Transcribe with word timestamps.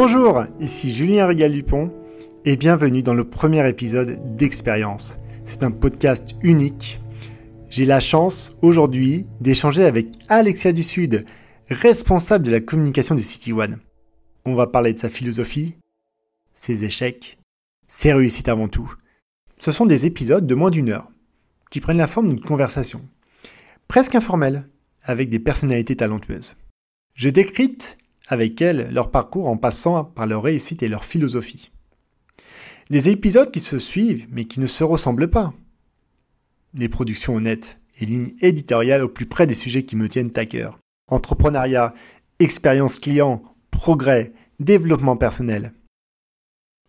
Bonjour, 0.00 0.44
ici 0.60 0.92
Julien 0.92 1.26
Régal-Dupont 1.26 1.92
et 2.44 2.54
bienvenue 2.54 3.02
dans 3.02 3.14
le 3.14 3.28
premier 3.28 3.68
épisode 3.68 4.36
d'Expérience. 4.36 5.18
C'est 5.44 5.64
un 5.64 5.72
podcast 5.72 6.36
unique. 6.40 7.00
J'ai 7.68 7.84
la 7.84 7.98
chance 7.98 8.52
aujourd'hui 8.62 9.26
d'échanger 9.40 9.84
avec 9.84 10.06
Alexia 10.28 10.70
du 10.70 10.84
Sud, 10.84 11.26
responsable 11.68 12.46
de 12.46 12.52
la 12.52 12.60
communication 12.60 13.16
de 13.16 13.20
City 13.20 13.52
One. 13.52 13.80
On 14.44 14.54
va 14.54 14.68
parler 14.68 14.92
de 14.92 15.00
sa 15.00 15.10
philosophie, 15.10 15.74
ses 16.52 16.84
échecs, 16.84 17.36
ses 17.88 18.12
réussites 18.12 18.48
avant 18.48 18.68
tout. 18.68 18.94
Ce 19.58 19.72
sont 19.72 19.84
des 19.84 20.06
épisodes 20.06 20.46
de 20.46 20.54
moins 20.54 20.70
d'une 20.70 20.90
heure 20.90 21.10
qui 21.72 21.80
prennent 21.80 21.98
la 21.98 22.06
forme 22.06 22.28
d'une 22.28 22.40
conversation, 22.40 23.00
presque 23.88 24.14
informelle, 24.14 24.68
avec 25.02 25.28
des 25.28 25.40
personnalités 25.40 25.96
talentueuses. 25.96 26.54
Je 27.14 27.30
décrypte 27.30 27.98
avec 28.28 28.60
elles 28.62 28.92
leur 28.92 29.10
parcours 29.10 29.48
en 29.48 29.56
passant 29.56 30.04
par 30.04 30.26
leur 30.26 30.42
réussite 30.42 30.82
et 30.82 30.88
leur 30.88 31.04
philosophie. 31.04 31.72
Des 32.90 33.08
épisodes 33.08 33.50
qui 33.50 33.60
se 33.60 33.78
suivent 33.78 34.26
mais 34.30 34.44
qui 34.44 34.60
ne 34.60 34.66
se 34.66 34.84
ressemblent 34.84 35.30
pas. 35.30 35.52
Des 36.74 36.88
productions 36.88 37.34
honnêtes 37.34 37.78
et 38.00 38.06
lignes 38.06 38.34
éditoriales 38.40 39.02
au 39.02 39.08
plus 39.08 39.26
près 39.26 39.46
des 39.46 39.54
sujets 39.54 39.84
qui 39.84 39.96
me 39.96 40.08
tiennent 40.08 40.32
à 40.36 40.46
cœur. 40.46 40.78
Entrepreneuriat, 41.08 41.94
expérience 42.38 42.98
client, 42.98 43.42
progrès, 43.70 44.32
développement 44.60 45.16
personnel. 45.16 45.72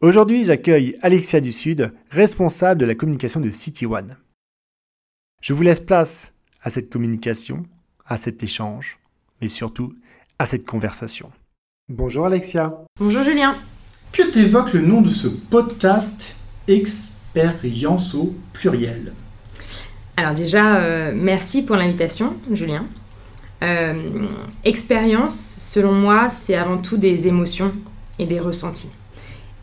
Aujourd'hui, 0.02 0.46
j'accueille 0.46 0.98
Alexia 1.02 1.42
du 1.42 1.52
Sud, 1.52 1.94
responsable 2.10 2.80
de 2.80 2.86
la 2.86 2.96
communication 2.96 3.40
de 3.40 3.50
City 3.50 3.86
One. 3.86 4.18
Je 5.42 5.54
vous 5.54 5.62
laisse 5.62 5.82
place 5.82 6.34
à 6.62 6.70
cette 6.70 6.90
communication, 6.90 7.66
à 8.06 8.18
cet 8.18 8.44
échange, 8.44 9.00
mais 9.42 9.48
surtout 9.48 9.94
à 10.40 10.46
cette 10.46 10.66
conversation. 10.66 11.30
Bonjour 11.90 12.26
Alexia. 12.26 12.74
Bonjour 13.00 13.24
Julien. 13.24 13.56
Que 14.14 14.24
t'évoque 14.24 14.74
le 14.74 14.82
nom 14.82 15.02
de 15.02 15.10
ce 15.10 15.28
podcast 15.28 16.36
Expérience 16.68 18.16
au 18.16 18.34
pluriel? 18.54 19.14
Alors 20.18 20.34
déjà, 20.34 20.78
euh, 20.78 21.12
merci 21.14 21.64
pour 21.64 21.76
l'invitation, 21.76 22.36
Julien. 22.52 22.86
Euh, 23.64 24.28
expérience, 24.64 25.36
selon 25.36 25.92
moi, 25.92 26.30
c'est 26.30 26.56
avant 26.56 26.78
tout 26.78 26.98
des 26.98 27.28
émotions 27.28 27.74
et 28.18 28.26
des 28.26 28.40
ressentis. 28.40 28.92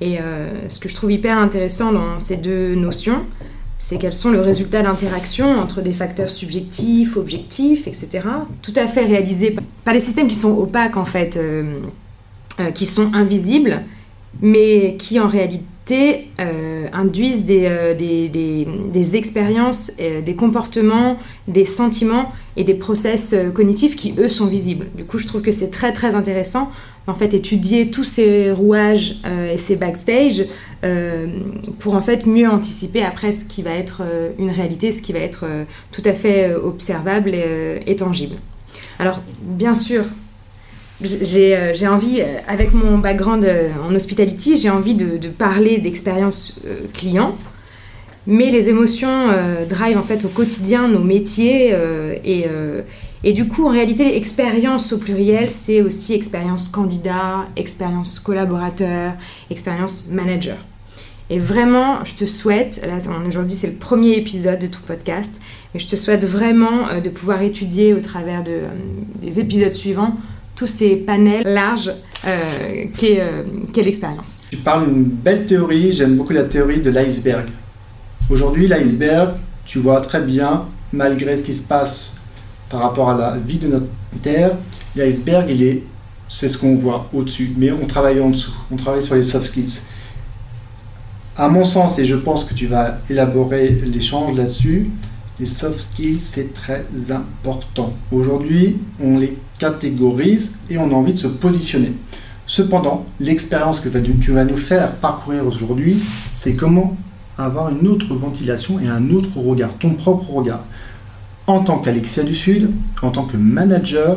Et 0.01 0.21
euh, 0.21 0.69
ce 0.69 0.79
que 0.79 0.89
je 0.89 0.95
trouve 0.95 1.13
hyper 1.13 1.39
intéressant 1.39 1.93
dans 1.93 2.21
ces 2.21 2.37
deux 2.37 2.75
notions, 2.75 3.25
c'est 3.79 3.99
qu'elles 3.99 4.15
sont 4.15 4.31
le 4.31 4.41
résultat 4.41 4.83
d'interactions 4.83 5.59
entre 5.61 5.83
des 5.83 5.93
facteurs 5.93 6.29
subjectifs, 6.29 7.17
objectifs, 7.17 7.87
etc. 7.87 8.27
Tout 8.63 8.73
à 8.77 8.87
fait 8.87 9.05
réalisés 9.05 9.57
par 9.85 9.95
des 9.95 10.01
systèmes 10.01 10.29
qui 10.29 10.37
sont 10.37 10.57
opaques 10.57 10.97
en 10.97 11.05
fait, 11.05 11.37
euh, 11.37 11.81
euh, 12.61 12.71
qui 12.71 12.87
sont 12.87 13.13
invisibles, 13.15 13.83
mais 14.41 14.97
qui 14.99 15.21
en 15.21 15.27
réalité 15.29 15.65
euh, 15.92 16.89
induisent 16.92 17.45
des, 17.45 17.95
des 17.97 19.17
expériences, 19.17 19.93
des 19.97 20.34
comportements, 20.34 21.19
des 21.48 21.65
sentiments 21.65 22.33
et 22.56 22.65
des 22.65 22.75
process 22.75 23.34
cognitifs 23.55 23.97
qui 23.97 24.15
eux 24.19 24.28
sont 24.28 24.47
visibles. 24.47 24.87
Du 24.97 25.05
coup, 25.05 25.19
je 25.19 25.27
trouve 25.27 25.43
que 25.43 25.53
c'est 25.53 25.70
très 25.70 25.93
très 25.93 26.15
intéressant 26.15 26.70
en 27.06 27.15
fait 27.15 27.34
étudier 27.34 27.91
tous 27.91 28.05
ces 28.05 28.51
rouages 28.51 29.17
euh, 29.25 29.53
et 29.53 29.59
ces 29.59 29.77
backstage 29.77 30.45
euh, 30.84 31.41
pour 31.78 31.95
en 31.95 32.03
fait 32.03 32.27
mieux 32.27 32.48
anticiper 32.48 33.03
après 33.03 33.33
ce 33.33 33.45
qui 33.45 33.62
va 33.62 33.71
être 33.71 34.03
euh, 34.05 34.33
une 34.39 34.50
réalité, 34.50 34.93
ce 34.93 35.03
qui 35.03 35.12
va 35.12 35.21
être 35.21 35.45
tout 35.93 36.03
à 36.05 36.12
fait 36.12 36.55
observable 36.55 37.34
et, 37.34 37.97
tangible. 37.97 38.37
Alors 38.98 39.21
bien 39.41 39.75
sûr, 39.75 40.05
j'ai 41.03 41.89
envie, 41.89 42.23
avec 42.49 42.73
mon 42.73 42.99
background 42.99 43.47
en 43.87 43.95
hospitality, 43.95 44.59
j'ai 44.59 44.71
envie 44.71 44.95
de, 44.95 45.29
parler 45.29 45.79
d'expérience 45.79 46.55
client, 46.95 47.37
mais 48.27 48.51
les 48.51 48.69
émotions 48.69 49.29
drive 49.69 49.99
en 49.99 50.03
fait 50.03 50.25
au 50.25 50.29
quotidien 50.29 50.89
nos 50.89 51.05
métiers 51.05 51.75
et 52.25 52.47
et 53.27 53.33
du 53.33 53.49
coup, 53.49 53.67
en 53.67 53.71
réalité, 53.71 54.17
expérience 54.17 54.93
au 54.93 54.99
pluriel, 54.99 55.51
c'est 55.51 55.83
aussi 55.83 56.15
expérience 56.15 56.69
candidat, 56.69 57.47
expérience 57.56 58.21
collaborateur, 58.21 59.15
expérience 59.51 60.05
manager. 60.09 60.59
Et 61.29 61.41
vraiment, 61.41 62.05
je 62.05 62.15
te 62.15 62.25
souhaite, 62.25 62.81
là 62.87 62.99
aujourd'hui 63.27 63.56
c'est 63.56 63.67
le 63.67 63.73
premier 63.73 64.12
épisode 64.12 64.61
de 64.61 64.69
ton 64.69 64.79
podcast, 64.87 65.41
mais 65.75 65.81
je 65.81 65.89
te 65.89 65.97
souhaite 65.97 66.25
vraiment 66.25 66.89
euh, 66.89 67.01
de 67.01 67.11
pouvoir 67.11 67.43
étudier 67.43 67.95
au 67.95 68.01
travers 68.01 68.45
de, 68.45 68.53
euh, 68.53 68.69
des 69.21 69.41
épisodes 69.41 69.73
suivants 69.73 70.15
tous 70.56 70.67
ces 70.67 70.97
panels 70.97 71.44
larges 71.44 71.93
euh, 72.27 72.84
qu'est 72.97 73.83
l'expérience. 73.83 74.41
Tu 74.50 74.56
parles 74.56 74.87
d'une 74.87 75.05
belle 75.05 75.44
théorie, 75.44 75.93
j'aime 75.93 76.17
beaucoup 76.17 76.33
la 76.33 76.44
théorie 76.44 76.81
de 76.81 76.91
l'iceberg. 76.91 77.47
Aujourd'hui, 78.31 78.67
l'iceberg, 78.67 79.34
tu 79.67 79.78
vois 79.78 80.00
très 80.00 80.22
bien, 80.22 80.67
malgré 80.93 81.37
ce 81.37 81.43
qui 81.43 81.55
se 81.55 81.62
passe 81.62 82.11
par 82.71 82.81
rapport 82.81 83.11
à 83.11 83.17
la 83.17 83.37
vie 83.37 83.59
de 83.59 83.69
notre 83.69 83.87
Terre, 84.22 84.53
l'iceberg, 84.97 85.47
il 85.50 85.62
est, 85.62 85.83
c'est 86.27 86.49
ce 86.49 86.56
qu'on 86.56 86.75
voit 86.77 87.09
au-dessus, 87.12 87.53
mais 87.56 87.71
on 87.71 87.87
travaille 87.87 88.19
en 88.19 88.31
dessous, 88.31 88.55
on 88.73 88.77
travaille 88.77 89.03
sur 89.03 89.15
les 89.15 89.23
soft 89.25 89.47
skills. 89.47 89.78
À 91.37 91.49
mon 91.49 91.65
sens, 91.65 91.99
et 91.99 92.06
je 92.06 92.17
pense 92.17 92.44
que 92.44 92.55
tu 92.55 92.67
vas 92.67 92.99
élaborer 93.11 93.69
l'échange 93.84 94.34
là-dessus, 94.37 94.91
les 95.38 95.47
soft 95.47 95.78
skills, 95.78 96.21
c'est 96.21 96.55
très 96.55 96.87
important. 97.11 97.93
Aujourd'hui, 98.11 98.78
on 98.99 99.19
les 99.19 99.37
catégorise 99.59 100.50
et 100.71 100.78
on 100.78 100.91
a 100.91 100.94
envie 100.94 101.15
de 101.15 101.19
se 101.19 101.27
positionner. 101.27 101.93
Cependant, 102.47 103.06
l'expérience 103.19 103.81
que 103.81 103.89
tu 103.89 104.33
vas 104.33 104.44
nous 104.44 104.56
faire 104.56 104.93
parcourir 104.93 105.47
aujourd'hui, 105.47 106.03
c'est 106.34 106.55
comment 106.55 106.97
avoir 107.37 107.71
une 107.71 107.87
autre 107.89 108.15
ventilation 108.15 108.78
et 108.78 108.89
un 108.89 109.11
autre 109.11 109.39
regard, 109.39 109.77
ton 109.78 109.94
propre 109.94 110.31
regard 110.31 110.62
en 111.47 111.61
tant 111.61 111.78
qu'Alexia 111.78 112.22
du 112.22 112.34
Sud, 112.34 112.71
en 113.03 113.11
tant 113.11 113.25
que 113.25 113.37
manager, 113.37 114.17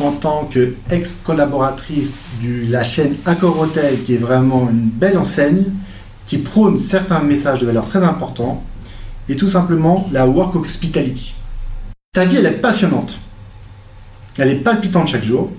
en 0.00 0.12
tant 0.12 0.48
qu'ex-collaboratrice 0.50 2.12
de 2.42 2.70
la 2.70 2.82
chaîne 2.82 3.14
Accor 3.26 3.58
Hotel, 3.58 4.02
qui 4.02 4.14
est 4.14 4.18
vraiment 4.18 4.68
une 4.70 4.88
belle 4.88 5.18
enseigne, 5.18 5.64
qui 6.24 6.38
prône 6.38 6.78
certains 6.78 7.20
messages 7.20 7.60
de 7.60 7.66
valeur 7.66 7.88
très 7.88 8.02
importants, 8.02 8.64
et 9.28 9.36
tout 9.36 9.48
simplement 9.48 10.08
la 10.12 10.26
Work 10.26 10.56
Hospitality. 10.56 11.34
Ta 12.12 12.24
vie, 12.24 12.36
elle 12.36 12.46
est 12.46 12.52
passionnante. 12.52 13.18
Elle 14.38 14.48
est 14.48 14.56
palpitante 14.56 15.08
chaque 15.08 15.24
jour, 15.24 15.52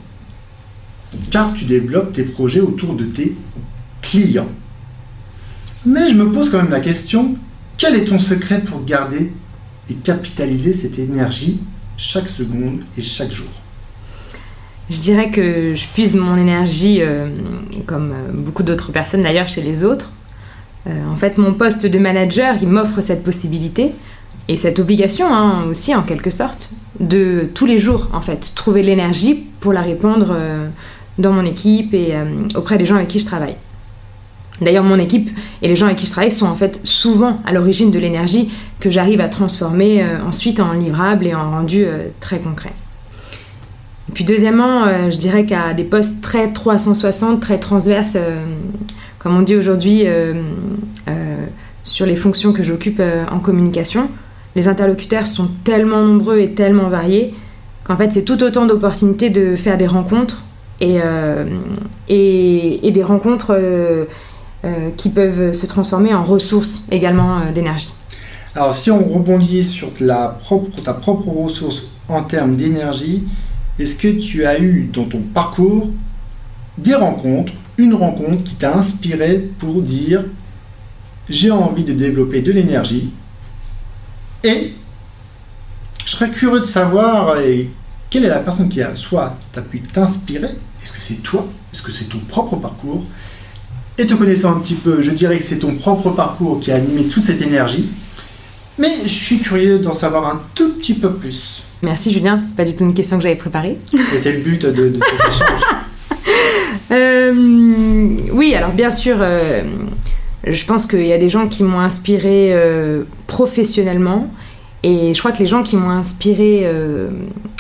car 1.29 1.53
tu 1.53 1.65
développes 1.65 2.13
tes 2.13 2.23
projets 2.23 2.59
autour 2.59 2.95
de 2.95 3.05
tes 3.05 3.35
clients. 4.01 4.49
Mais 5.85 6.09
je 6.09 6.15
me 6.15 6.31
pose 6.31 6.49
quand 6.49 6.57
même 6.57 6.71
la 6.71 6.79
question, 6.79 7.35
quel 7.77 7.95
est 7.95 8.05
ton 8.05 8.17
secret 8.17 8.61
pour 8.61 8.83
garder 8.83 9.31
et 9.89 9.93
capitaliser 9.95 10.73
cette 10.73 10.97
énergie 10.97 11.59
chaque 11.97 12.29
seconde 12.29 12.81
et 12.97 13.01
chaque 13.01 13.31
jour? 13.31 13.47
Je 14.89 14.99
dirais 14.99 15.29
que 15.29 15.75
je 15.75 15.85
puise 15.87 16.13
mon 16.13 16.37
énergie, 16.37 17.01
euh, 17.01 17.29
comme 17.85 18.11
euh, 18.11 18.31
beaucoup 18.33 18.63
d'autres 18.63 18.91
personnes 18.91 19.23
d'ailleurs, 19.23 19.47
chez 19.47 19.61
les 19.61 19.83
autres. 19.83 20.11
Euh, 20.87 21.05
en 21.07 21.15
fait, 21.15 21.37
mon 21.37 21.53
poste 21.53 21.85
de 21.85 21.99
manager, 21.99 22.55
il 22.61 22.67
m'offre 22.67 22.99
cette 23.01 23.23
possibilité 23.23 23.93
et 24.47 24.55
cette 24.55 24.79
obligation 24.79 25.33
hein, 25.33 25.65
aussi, 25.69 25.95
en 25.95 26.03
quelque 26.03 26.29
sorte, 26.29 26.71
de 26.99 27.49
tous 27.53 27.65
les 27.65 27.79
jours, 27.79 28.09
en 28.13 28.21
fait, 28.21 28.51
trouver 28.55 28.83
l'énergie 28.83 29.45
pour 29.59 29.73
la 29.73 29.81
répandre 29.81 30.35
dans 31.17 31.31
mon 31.31 31.45
équipe 31.45 31.93
et 31.93 32.13
auprès 32.55 32.77
des 32.77 32.85
gens 32.85 32.95
avec 32.95 33.07
qui 33.07 33.19
je 33.19 33.25
travaille. 33.25 33.55
D'ailleurs, 34.61 34.83
mon 34.83 34.99
équipe 34.99 35.29
et 35.61 35.67
les 35.67 35.75
gens 35.75 35.87
avec 35.87 35.97
qui 35.97 36.05
je 36.05 36.11
travaille 36.11 36.31
sont 36.31 36.45
en 36.45 36.55
fait 36.55 36.79
souvent 36.83 37.39
à 37.45 37.51
l'origine 37.51 37.91
de 37.91 37.99
l'énergie 37.99 38.51
que 38.79 38.89
j'arrive 38.89 39.19
à 39.19 39.29
transformer 39.29 40.03
euh, 40.03 40.23
ensuite 40.23 40.59
en 40.59 40.73
livrable 40.73 41.25
et 41.25 41.33
en 41.33 41.49
rendu 41.49 41.83
euh, 41.85 42.09
très 42.19 42.39
concret. 42.39 42.71
Et 44.09 44.11
puis 44.11 44.25
deuxièmement, 44.25 44.85
euh, 44.85 45.09
je 45.09 45.17
dirais 45.17 45.45
qu'à 45.45 45.73
des 45.73 45.83
postes 45.83 46.21
très 46.21 46.51
360, 46.51 47.41
très 47.41 47.57
transverses, 47.57 48.17
comme 49.17 49.35
on 49.35 49.41
dit 49.41 49.55
aujourd'hui 49.55 50.05
sur 51.83 52.05
les 52.05 52.15
fonctions 52.15 52.53
que 52.53 52.63
j'occupe 52.63 53.01
en 53.31 53.39
communication, 53.39 54.09
les 54.55 54.67
interlocuteurs 54.67 55.27
sont 55.27 55.49
tellement 55.63 56.01
nombreux 56.01 56.39
et 56.39 56.53
tellement 56.53 56.89
variés 56.89 57.33
qu'en 57.83 57.97
fait 57.97 58.11
c'est 58.13 58.23
tout 58.23 58.41
autant 58.43 58.65
d'opportunités 58.65 59.29
de 59.29 59.55
faire 59.55 59.77
des 59.77 59.87
rencontres 59.87 60.45
et, 60.79 60.99
et, 62.09 62.87
et 62.87 62.91
des 62.91 63.03
rencontres 63.03 63.55
euh, 64.65 64.91
qui 64.95 65.09
peuvent 65.09 65.51
se 65.51 65.65
transformer 65.65 66.13
en 66.13 66.23
ressources 66.23 66.83
également 66.89 67.39
euh, 67.41 67.51
d'énergie. 67.51 67.93
Alors 68.55 68.73
si 68.73 68.89
on 68.89 69.03
rebondit 69.05 69.61
sur 69.65 69.91
ta 69.91 70.37
propre 70.39 71.27
ressource 71.27 71.87
en 72.07 72.23
termes 72.23 72.55
d'énergie, 72.55 73.25
est-ce 73.77 73.97
que 73.97 74.07
tu 74.07 74.45
as 74.45 74.61
eu 74.61 74.89
dans 74.93 75.03
ton 75.03 75.19
parcours 75.19 75.89
des 76.77 76.95
rencontres, 76.95 77.51
une 77.77 77.93
rencontre 77.93 78.41
qui 78.45 78.55
t'a 78.55 78.73
inspiré 78.73 79.49
pour 79.59 79.81
dire 79.81 80.23
j'ai 81.27 81.51
envie 81.51 81.83
de 81.83 81.91
développer 81.91 82.41
de 82.41 82.53
l'énergie 82.53 83.11
et 84.43 84.73
je 86.05 86.11
serais 86.11 86.29
curieux 86.29 86.59
de 86.59 86.65
savoir 86.65 87.37
quelle 88.09 88.25
est 88.25 88.29
la 88.29 88.39
personne 88.39 88.69
qui 88.69 88.81
a 88.81 88.95
soit 88.95 89.37
pu 89.69 89.81
t'inspirer 89.81 90.49
Est-ce 90.81 90.91
que 90.91 90.99
c'est 90.99 91.23
toi 91.23 91.47
Est-ce 91.71 91.81
que 91.81 91.91
c'est 91.91 92.05
ton 92.05 92.19
propre 92.19 92.57
parcours 92.57 93.03
Et 93.97 94.05
te 94.05 94.13
connaissant 94.13 94.55
un 94.55 94.59
petit 94.59 94.75
peu, 94.75 95.01
je 95.01 95.11
dirais 95.11 95.39
que 95.39 95.43
c'est 95.43 95.59
ton 95.59 95.75
propre 95.75 96.11
parcours 96.11 96.59
qui 96.59 96.71
a 96.71 96.75
animé 96.75 97.05
toute 97.05 97.23
cette 97.23 97.41
énergie. 97.41 97.89
Mais 98.77 98.99
je 99.03 99.07
suis 99.07 99.39
curieux 99.39 99.79
d'en 99.79 99.93
savoir 99.93 100.27
un 100.27 100.41
tout 100.55 100.73
petit 100.73 100.93
peu 100.93 101.13
plus. 101.13 101.63
Merci 101.81 102.13
Julien, 102.13 102.39
c'est 102.41 102.55
pas 102.55 102.65
du 102.65 102.75
tout 102.75 102.83
une 102.83 102.93
question 102.93 103.17
que 103.17 103.23
j'avais 103.23 103.35
préparée. 103.35 103.79
Et 103.93 104.19
c'est 104.19 104.31
le 104.31 104.41
but 104.41 104.65
de, 104.65 104.71
de 104.89 104.99
cet 104.99 105.29
échange. 105.29 105.61
Euh, 106.91 107.33
oui, 108.31 108.53
alors 108.55 108.71
bien 108.71 108.91
sûr, 108.91 109.17
euh, 109.19 109.63
je 110.45 110.65
pense 110.65 110.85
qu'il 110.85 111.05
y 111.05 111.13
a 111.13 111.17
des 111.17 111.29
gens 111.29 111.47
qui 111.47 111.63
m'ont 111.63 111.79
inspiré 111.79 112.49
euh, 112.53 113.03
professionnellement. 113.27 114.29
Et 114.83 115.13
je 115.13 115.19
crois 115.19 115.31
que 115.31 115.39
les 115.39 115.47
gens 115.47 115.63
qui 115.63 115.77
m'ont 115.77 115.89
inspiré 115.89 116.69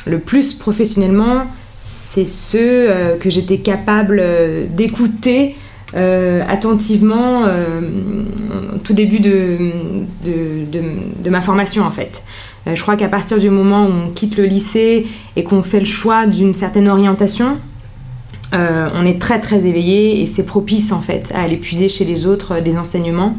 le 0.05 0.19
plus 0.19 0.53
professionnellement, 0.53 1.45
c'est 1.85 2.25
ceux 2.25 2.89
que 3.21 3.29
j'étais 3.29 3.59
capable 3.59 4.21
d'écouter 4.75 5.55
attentivement 5.93 7.43
au 7.43 8.77
tout 8.79 8.93
début 8.93 9.21
de, 9.21 9.57
de, 10.25 11.29
ma 11.29 11.39
formation 11.39 11.83
en 11.83 11.91
fait. 11.91 12.23
je 12.67 12.81
crois 12.81 12.97
qu'à 12.97 13.07
partir 13.07 13.37
du 13.37 13.49
moment 13.49 13.85
où 13.85 13.91
on 14.07 14.09
quitte 14.09 14.35
le 14.35 14.43
lycée 14.43 15.07
et 15.37 15.45
qu'on 15.45 15.63
fait 15.63 15.79
le 15.79 15.85
choix 15.85 16.25
d'une 16.25 16.53
certaine 16.53 16.89
orientation, 16.89 17.57
euh, 18.53 18.89
on 18.93 19.05
est 19.05 19.19
très 19.19 19.39
très 19.39 19.65
éveillé 19.65 20.21
et 20.21 20.27
c'est 20.27 20.45
propice 20.45 20.91
en 20.91 21.01
fait 21.01 21.31
à 21.33 21.41
aller 21.41 21.57
puiser 21.57 21.89
chez 21.89 22.05
les 22.05 22.25
autres 22.25 22.55
euh, 22.55 22.61
des 22.61 22.77
enseignements. 22.77 23.35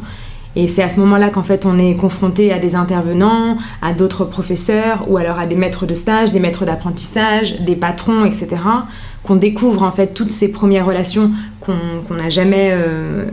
Et 0.57 0.69
c'est 0.69 0.83
à 0.83 0.89
ce 0.89 1.01
moment-là 1.01 1.31
qu'en 1.31 1.43
fait 1.43 1.67
on 1.67 1.79
est 1.79 1.95
confronté 1.95 2.53
à 2.53 2.59
des 2.59 2.75
intervenants, 2.75 3.59
à 3.83 3.93
d'autres 3.93 4.25
professeurs 4.25 5.05
ou 5.09 5.17
alors 5.17 5.39
à 5.39 5.47
des 5.47 5.57
maîtres 5.57 5.87
de 5.87 5.95
stage, 5.95 6.31
des 6.31 6.41
maîtres 6.41 6.65
d'apprentissage, 6.65 7.61
des 7.61 7.77
patrons, 7.77 8.25
etc. 8.25 8.57
Qu'on 9.25 9.37
découvre 9.37 9.83
en 9.83 9.91
fait 9.91 10.15
toutes 10.15 10.31
ces 10.31 10.49
premières 10.49 10.87
relations 10.87 11.33
qu'on 11.61 12.15
n'a 12.15 12.29
jamais 12.29 12.71
euh, 12.73 13.27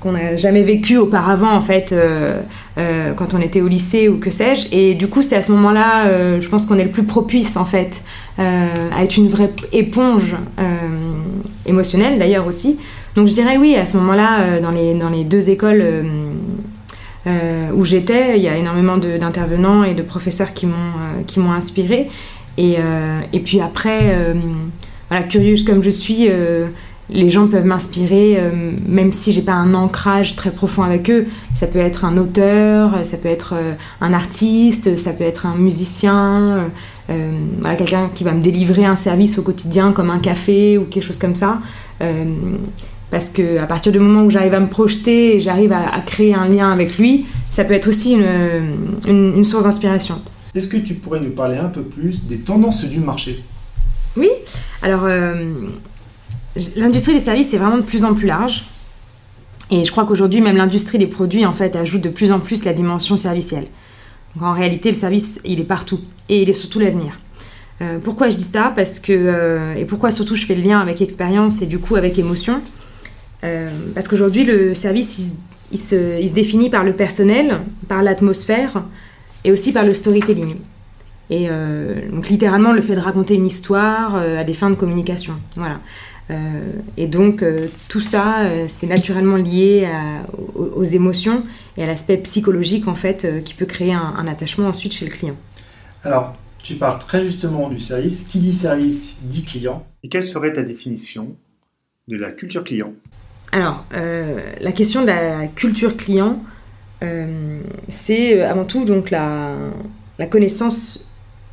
qu'on 0.00 0.12
n'a 0.12 0.36
jamais 0.36 0.62
vécu 0.62 0.96
auparavant 0.96 1.52
en 1.52 1.60
fait 1.60 1.92
euh, 1.92 2.40
euh, 2.78 3.12
quand 3.14 3.34
on 3.34 3.40
était 3.40 3.60
au 3.60 3.68
lycée 3.68 4.08
ou 4.08 4.18
que 4.18 4.30
sais-je. 4.30 4.66
Et 4.72 4.94
du 4.94 5.08
coup 5.08 5.22
c'est 5.22 5.36
à 5.36 5.42
ce 5.42 5.52
moment-là 5.52 6.06
euh, 6.06 6.40
je 6.40 6.48
pense 6.48 6.66
qu'on 6.66 6.78
est 6.78 6.84
le 6.84 6.90
plus 6.90 7.04
propice 7.04 7.56
en 7.56 7.64
fait 7.64 8.02
à 8.38 9.02
être 9.02 9.18
une 9.18 9.28
vraie 9.28 9.52
éponge 9.70 10.34
émotionnelle 11.66 12.18
d'ailleurs 12.18 12.46
aussi. 12.46 12.78
Donc 13.14 13.26
je 13.26 13.34
dirais 13.34 13.58
oui 13.58 13.76
à 13.76 13.84
ce 13.84 13.98
moment-là 13.98 14.60
dans 14.62 14.70
les 14.70 14.94
dans 14.94 15.10
les 15.10 15.24
deux 15.24 15.50
écoles 15.50 15.84
où 17.26 17.84
j'étais 17.84 18.38
il 18.38 18.42
y 18.42 18.48
a 18.48 18.56
énormément 18.56 18.96
d'intervenants 18.96 19.84
et 19.84 19.92
de 19.92 20.00
professeurs 20.00 20.54
qui 20.54 20.64
m'ont 20.64 21.22
qui 21.26 21.38
inspiré 21.38 22.08
et, 22.56 22.76
et 23.34 23.40
puis 23.40 23.60
après 23.60 24.16
voilà 25.10 25.24
curieuse 25.24 25.64
comme 25.64 25.82
je 25.82 25.90
suis 25.90 26.30
les 27.12 27.30
gens 27.30 27.48
peuvent 27.48 27.64
m'inspirer, 27.64 28.36
euh, 28.38 28.72
même 28.86 29.12
si 29.12 29.32
j'ai 29.32 29.42
pas 29.42 29.52
un 29.52 29.74
ancrage 29.74 30.36
très 30.36 30.50
profond 30.50 30.82
avec 30.82 31.10
eux. 31.10 31.26
Ça 31.54 31.66
peut 31.66 31.78
être 31.78 32.04
un 32.04 32.16
auteur, 32.16 33.04
ça 33.04 33.16
peut 33.16 33.28
être 33.28 33.54
euh, 33.56 33.74
un 34.00 34.12
artiste, 34.12 34.96
ça 34.96 35.12
peut 35.12 35.24
être 35.24 35.46
un 35.46 35.56
musicien, 35.56 36.70
euh, 37.10 37.30
voilà, 37.58 37.76
quelqu'un 37.76 38.08
qui 38.14 38.24
va 38.24 38.32
me 38.32 38.40
délivrer 38.40 38.84
un 38.84 38.96
service 38.96 39.38
au 39.38 39.42
quotidien 39.42 39.92
comme 39.92 40.10
un 40.10 40.20
café 40.20 40.78
ou 40.78 40.84
quelque 40.84 41.04
chose 41.04 41.18
comme 41.18 41.34
ça. 41.34 41.60
parce 43.10 43.30
que 43.30 43.58
à 43.58 43.66
partir 43.66 43.90
du 43.90 43.98
moment 43.98 44.22
où 44.22 44.30
j'arrive 44.30 44.54
à 44.54 44.60
me 44.60 44.68
projeter 44.68 45.36
et 45.36 45.40
j'arrive 45.40 45.72
à, 45.72 46.00
créer 46.02 46.34
un 46.34 46.48
lien 46.48 46.70
avec 46.70 46.96
lui, 46.98 47.26
ça 47.50 47.64
peut 47.64 47.74
être 47.74 47.88
aussi 47.88 48.12
une, 48.12 49.34
une 49.36 49.44
source 49.44 49.64
d'inspiration. 49.64 50.20
Est-ce 50.54 50.68
que 50.68 50.76
tu 50.76 50.94
pourrais 50.94 51.20
nous 51.20 51.30
parler 51.30 51.56
un 51.58 51.68
peu 51.68 51.82
plus 51.82 52.26
des 52.26 52.38
tendances 52.38 52.84
du 52.84 53.00
marché? 53.00 53.42
Oui, 54.16 54.28
alors 54.82 55.06
l'industrie 56.76 57.14
des 57.14 57.20
services 57.20 57.52
est 57.54 57.58
vraiment 57.58 57.78
de 57.78 57.82
plus 57.82 58.04
en 58.04 58.14
plus 58.14 58.26
large. 58.26 58.64
Et 59.70 59.84
je 59.84 59.90
crois 59.92 60.04
qu'aujourd'hui, 60.04 60.40
même 60.40 60.56
l'industrie 60.56 60.98
des 60.98 61.06
produits, 61.06 61.46
en 61.46 61.52
fait, 61.52 61.76
ajoute 61.76 62.02
de 62.02 62.08
plus 62.08 62.32
en 62.32 62.40
plus 62.40 62.64
la 62.64 62.72
dimension 62.72 63.16
servicielle. 63.16 63.66
Donc 64.34 64.44
en 64.44 64.52
réalité, 64.52 64.88
le 64.88 64.96
service, 64.96 65.40
il 65.44 65.60
est 65.60 65.64
partout. 65.64 66.00
Et 66.28 66.42
il 66.42 66.50
est 66.50 66.54
surtout 66.54 66.80
l'avenir. 66.80 67.18
Euh, 67.82 67.98
pourquoi 68.02 68.28
je 68.28 68.36
dis 68.36 68.42
ça? 68.42 68.72
Parce 68.74 68.98
que, 68.98 69.12
euh, 69.12 69.74
et 69.74 69.84
pourquoi 69.84 70.10
surtout 70.10 70.36
je 70.36 70.44
fais 70.44 70.54
le 70.54 70.62
lien 70.62 70.80
avec 70.80 71.00
expérience 71.00 71.62
et 71.62 71.66
du 71.66 71.78
coup 71.78 71.96
avec 71.96 72.18
émotion? 72.18 72.60
Euh, 73.44 73.70
Parce 73.94 74.06
qu'aujourd'hui, 74.06 74.44
le 74.44 74.74
service, 74.74 75.34
il, 75.72 75.78
se, 75.78 76.20
il, 76.20 76.28
se, 76.28 76.34
définit 76.34 76.68
par 76.68 76.84
le 76.84 76.92
personnel, 76.92 77.60
par 77.88 78.02
l'atmosphère 78.02 78.82
et 79.44 79.52
aussi 79.52 79.72
par 79.72 79.84
le 79.84 79.94
storytelling. 79.94 80.56
Et 81.32 81.48
donc 82.10 82.28
littéralement, 82.28 82.72
le 82.72 82.80
fait 82.80 82.96
de 82.96 83.00
raconter 83.00 83.34
une 83.36 83.46
histoire 83.46 84.16
à 84.16 84.42
des 84.42 84.52
fins 84.52 84.68
de 84.68 84.74
communication. 84.74 85.34
Voilà. 85.54 85.78
Euh, 86.30 86.60
et 86.96 87.06
donc 87.06 87.42
euh, 87.42 87.66
tout 87.88 88.00
ça, 88.00 88.42
euh, 88.42 88.66
c'est 88.68 88.86
naturellement 88.86 89.36
lié 89.36 89.88
aux, 90.54 90.84
émotions 90.84 91.42
et 91.76 91.82
à 91.82 91.86
l'aspect 91.86 92.16
psychologique 92.18 92.88
en 92.88 92.94
fait 92.94 93.42
qui 93.44 93.54
peut 93.54 93.66
créer 93.66 93.92
un, 93.92 94.26
attachement 94.26 94.68
ensuite 94.68 94.92
chez 94.92 95.04
le 95.06 95.10
client. 95.10 95.36
Alors, 96.02 96.36
tu 96.62 96.74
parles 96.74 96.98
très 96.98 97.22
justement 97.22 97.68
du 97.68 97.78
service. 97.78 98.24
Qui 98.24 98.38
dit 98.38 98.52
service 98.52 99.20
dit 99.22 99.42
client. 99.42 99.86
Et 100.02 100.08
quelle 100.08 100.24
serait 100.24 100.52
ta 100.52 100.62
définition 100.62 101.36
de 102.08 102.16
la 102.16 102.30
culture 102.30 102.64
client? 102.64 102.92
Alors, 103.52 103.84
la 103.92 104.72
question 104.72 105.02
de 105.02 105.06
la 105.06 105.46
culture 105.48 105.96
client, 105.96 106.38
c'est 107.88 108.40
avant 108.42 108.64
tout 108.64 108.84
donc 108.84 109.10
la, 109.10 109.54
la 110.18 110.26
connaissance 110.26 111.04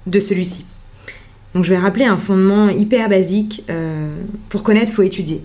de 0.06 0.20
celui-ci. 0.20 0.66
Donc 1.58 1.66
je 1.66 1.72
vais 1.72 1.80
rappeler 1.80 2.06
un 2.06 2.20
fondement 2.20 2.70
hyper 2.70 3.10
basique. 3.10 3.64
Euh, 3.72 4.16
pour 4.48 4.62
connaître, 4.62 4.92
il 4.92 4.94
faut 4.94 5.02
étudier. 5.02 5.44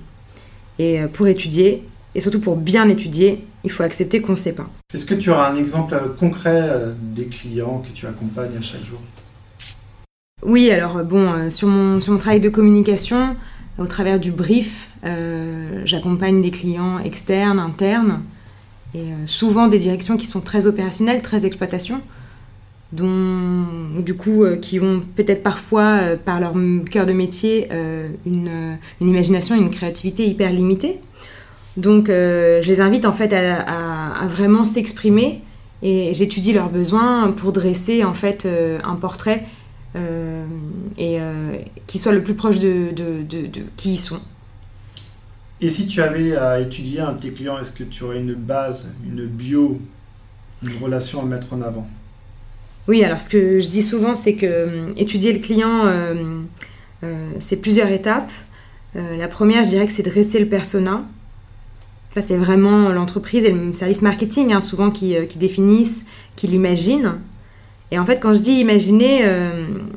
Et 0.78 1.00
euh, 1.00 1.08
pour 1.08 1.26
étudier, 1.26 1.88
et 2.14 2.20
surtout 2.20 2.38
pour 2.38 2.56
bien 2.56 2.86
étudier, 2.90 3.46
il 3.64 3.70
faut 3.70 3.82
accepter 3.82 4.20
qu'on 4.20 4.32
ne 4.32 4.36
sait 4.36 4.52
pas. 4.52 4.68
Est-ce 4.92 5.06
que 5.06 5.14
tu 5.14 5.30
auras 5.30 5.50
un 5.50 5.56
exemple 5.56 5.98
concret 6.20 6.68
euh, 6.68 6.92
des 7.00 7.28
clients 7.28 7.78
que 7.78 7.94
tu 7.94 8.06
accompagnes 8.06 8.54
à 8.58 8.60
chaque 8.60 8.84
jour? 8.84 9.00
Oui, 10.44 10.70
alors 10.70 11.02
bon, 11.02 11.50
sur, 11.50 11.68
mon, 11.68 11.98
sur 12.02 12.12
mon 12.12 12.18
travail 12.18 12.40
de 12.40 12.50
communication, 12.50 13.34
au 13.78 13.86
travers 13.86 14.20
du 14.20 14.32
brief, 14.32 14.90
j'accompagne 15.84 16.42
des 16.42 16.50
clients 16.50 16.98
externes, 16.98 17.58
internes, 17.58 18.20
et 18.92 19.06
souvent 19.24 19.68
des 19.68 19.78
directions 19.78 20.18
qui 20.18 20.26
sont 20.26 20.40
très 20.40 20.66
opérationnelles, 20.66 21.22
très 21.22 21.46
exploitation 21.46 22.02
dont, 22.92 23.64
du 23.98 24.14
coup, 24.14 24.44
euh, 24.44 24.56
qui 24.56 24.78
ont 24.78 25.02
peut-être 25.16 25.42
parfois, 25.42 25.98
euh, 26.02 26.16
par 26.16 26.40
leur 26.40 26.54
cœur 26.90 27.06
de 27.06 27.12
métier, 27.12 27.68
euh, 27.72 28.08
une, 28.26 28.76
une, 29.00 29.08
imagination 29.08 29.54
une 29.54 29.70
créativité 29.70 30.26
hyper 30.26 30.52
limitée. 30.52 31.00
Donc, 31.78 32.08
je 32.08 32.66
les 32.66 32.82
invite 32.82 33.06
en 33.06 33.14
fait 33.14 33.32
à, 33.32 34.26
vraiment 34.28 34.62
s'exprimer 34.66 35.40
et 35.82 36.12
j'étudie 36.12 36.52
leurs 36.52 36.68
besoins 36.68 37.32
pour 37.32 37.50
dresser 37.50 38.04
en 38.04 38.12
fait 38.12 38.46
un 38.84 38.94
portrait 38.96 39.46
et 40.98 41.18
qui 41.86 41.98
soit 41.98 42.12
le 42.12 42.22
plus 42.22 42.34
proche 42.34 42.58
de, 42.58 42.90
de, 42.92 43.46
qui 43.78 43.92
ils 43.92 43.96
sont. 43.96 44.20
Et 45.62 45.70
si 45.70 45.86
tu 45.86 46.02
avais 46.02 46.36
à 46.36 46.60
étudier 46.60 47.00
un 47.00 47.14
de 47.14 47.20
tes 47.20 47.32
clients, 47.32 47.58
est-ce 47.58 47.72
que 47.72 47.84
tu 47.84 48.04
aurais 48.04 48.20
une 48.20 48.34
base, 48.34 48.86
une 49.06 49.24
bio, 49.24 49.80
une 50.62 50.76
relation 50.76 51.22
à 51.22 51.24
mettre 51.24 51.54
en 51.54 51.62
avant? 51.62 51.88
Oui, 52.88 53.04
alors 53.04 53.20
ce 53.20 53.28
que 53.28 53.60
je 53.60 53.68
dis 53.68 53.82
souvent, 53.82 54.14
c'est 54.14 54.34
que 54.34 54.46
euh, 54.46 54.92
étudier 54.96 55.32
le 55.32 55.38
client, 55.38 55.86
euh, 55.86 56.40
euh, 57.04 57.30
c'est 57.38 57.60
plusieurs 57.60 57.88
étapes. 57.88 58.30
la 58.94 59.28
première, 59.28 59.64
je 59.64 59.70
dirais 59.70 59.86
que 59.86 59.92
c'est 59.92 60.02
dresser 60.02 60.38
le 60.38 60.46
persona. 60.46 61.04
Là, 62.14 62.20
c'est 62.20 62.36
vraiment 62.36 62.90
l'entreprise 62.90 63.44
et 63.44 63.52
le 63.52 63.72
service 63.72 64.02
marketing, 64.02 64.52
hein, 64.52 64.60
souvent, 64.60 64.90
qui, 64.90 65.16
définissent, 65.36 66.04
qui 66.36 66.46
l'imaginent. 66.46 67.14
Et 67.90 67.98
en 67.98 68.04
fait, 68.04 68.20
quand 68.20 68.34
je 68.34 68.42
dis 68.42 68.52
imaginer, 68.52 69.24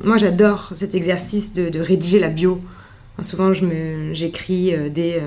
moi, 0.01 0.15
j'adore 0.15 0.71
cet 0.75 0.95
exercice 0.95 1.53
de, 1.53 1.79
rédiger 1.81 2.19
la 2.19 2.29
bio. 2.29 2.61
souvent, 3.21 3.51
j'écris 4.13 4.73
des 4.89 5.19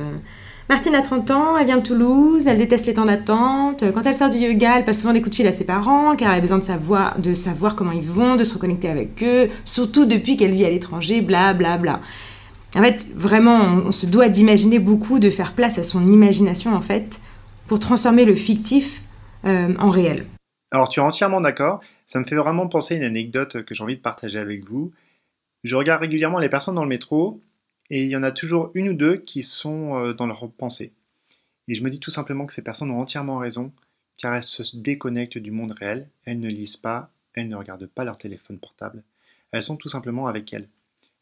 Martine 0.68 0.94
a 0.94 1.00
30 1.00 1.30
ans, 1.30 1.56
elle 1.56 1.64
vient 1.64 1.78
de 1.78 1.82
Toulouse, 1.82 2.46
elle 2.46 2.58
déteste 2.58 2.84
les 2.84 2.92
temps 2.92 3.06
d'attente. 3.06 3.90
Quand 3.94 4.02
elle 4.04 4.14
sort 4.14 4.28
du 4.28 4.36
yoga, 4.36 4.76
elle 4.76 4.84
passe 4.84 5.00
souvent 5.00 5.14
des 5.14 5.20
coups 5.20 5.30
de 5.30 5.36
fil 5.36 5.46
à 5.46 5.52
ses 5.52 5.64
parents 5.64 6.14
car 6.14 6.30
elle 6.30 6.38
a 6.38 6.40
besoin 6.42 6.58
de 6.58 7.34
savoir, 7.34 7.74
comment 7.74 7.92
ils 7.92 8.02
vont, 8.02 8.36
de 8.36 8.44
se 8.44 8.52
reconnecter 8.52 8.90
avec 8.90 9.22
eux, 9.22 9.48
surtout 9.64 10.04
depuis 10.04 10.36
qu'elle 10.36 10.52
vit 10.52 10.66
à 10.66 10.70
l'étranger, 10.70 11.22
bla 11.22 11.54
bla 11.54 11.78
bla. 11.78 12.00
En 12.76 12.82
fait, 12.82 13.06
vraiment, 13.14 13.56
on, 13.56 13.92
se 13.92 14.04
doit 14.04 14.28
d'imaginer 14.28 14.78
beaucoup, 14.78 15.18
de 15.18 15.30
faire 15.30 15.54
place 15.54 15.78
à 15.78 15.82
son 15.82 16.06
imagination 16.06 16.74
en 16.74 16.82
fait, 16.82 17.18
pour 17.66 17.80
transformer 17.80 18.26
le 18.26 18.34
fictif 18.34 19.00
euh, 19.46 19.74
en 19.78 19.88
réel. 19.88 20.26
Alors 20.70 20.90
tu 20.90 21.00
es 21.00 21.02
entièrement 21.02 21.40
d'accord, 21.40 21.80
ça 22.06 22.20
me 22.20 22.26
fait 22.26 22.36
vraiment 22.36 22.68
penser 22.68 22.92
à 22.92 22.98
une 22.98 23.04
anecdote 23.04 23.64
que 23.64 23.74
j'ai 23.74 23.82
envie 23.82 23.96
de 23.96 24.02
partager 24.02 24.38
avec 24.38 24.68
vous. 24.68 24.92
Je 25.64 25.76
regarde 25.76 26.02
régulièrement 26.02 26.40
les 26.40 26.50
personnes 26.50 26.74
dans 26.74 26.82
le 26.82 26.90
métro 26.90 27.40
et 27.90 28.04
il 28.04 28.08
y 28.08 28.16
en 28.16 28.22
a 28.22 28.32
toujours 28.32 28.70
une 28.74 28.90
ou 28.90 28.94
deux 28.94 29.16
qui 29.16 29.42
sont 29.42 29.96
euh, 29.96 30.12
dans 30.12 30.26
leur 30.26 30.50
pensée. 30.50 30.92
Et 31.68 31.74
je 31.74 31.82
me 31.82 31.90
dis 31.90 32.00
tout 32.00 32.10
simplement 32.10 32.46
que 32.46 32.54
ces 32.54 32.62
personnes 32.62 32.90
ont 32.90 33.00
entièrement 33.00 33.38
raison, 33.38 33.72
car 34.16 34.34
elles 34.34 34.44
se 34.44 34.76
déconnectent 34.76 35.38
du 35.38 35.50
monde 35.50 35.72
réel, 35.72 36.08
elles 36.24 36.40
ne 36.40 36.48
lisent 36.48 36.76
pas, 36.76 37.10
elles 37.34 37.48
ne 37.48 37.56
regardent 37.56 37.86
pas 37.86 38.04
leur 38.04 38.18
téléphone 38.18 38.58
portable, 38.58 39.02
elles 39.52 39.62
sont 39.62 39.76
tout 39.76 39.88
simplement 39.88 40.26
avec 40.26 40.52
elles. 40.52 40.68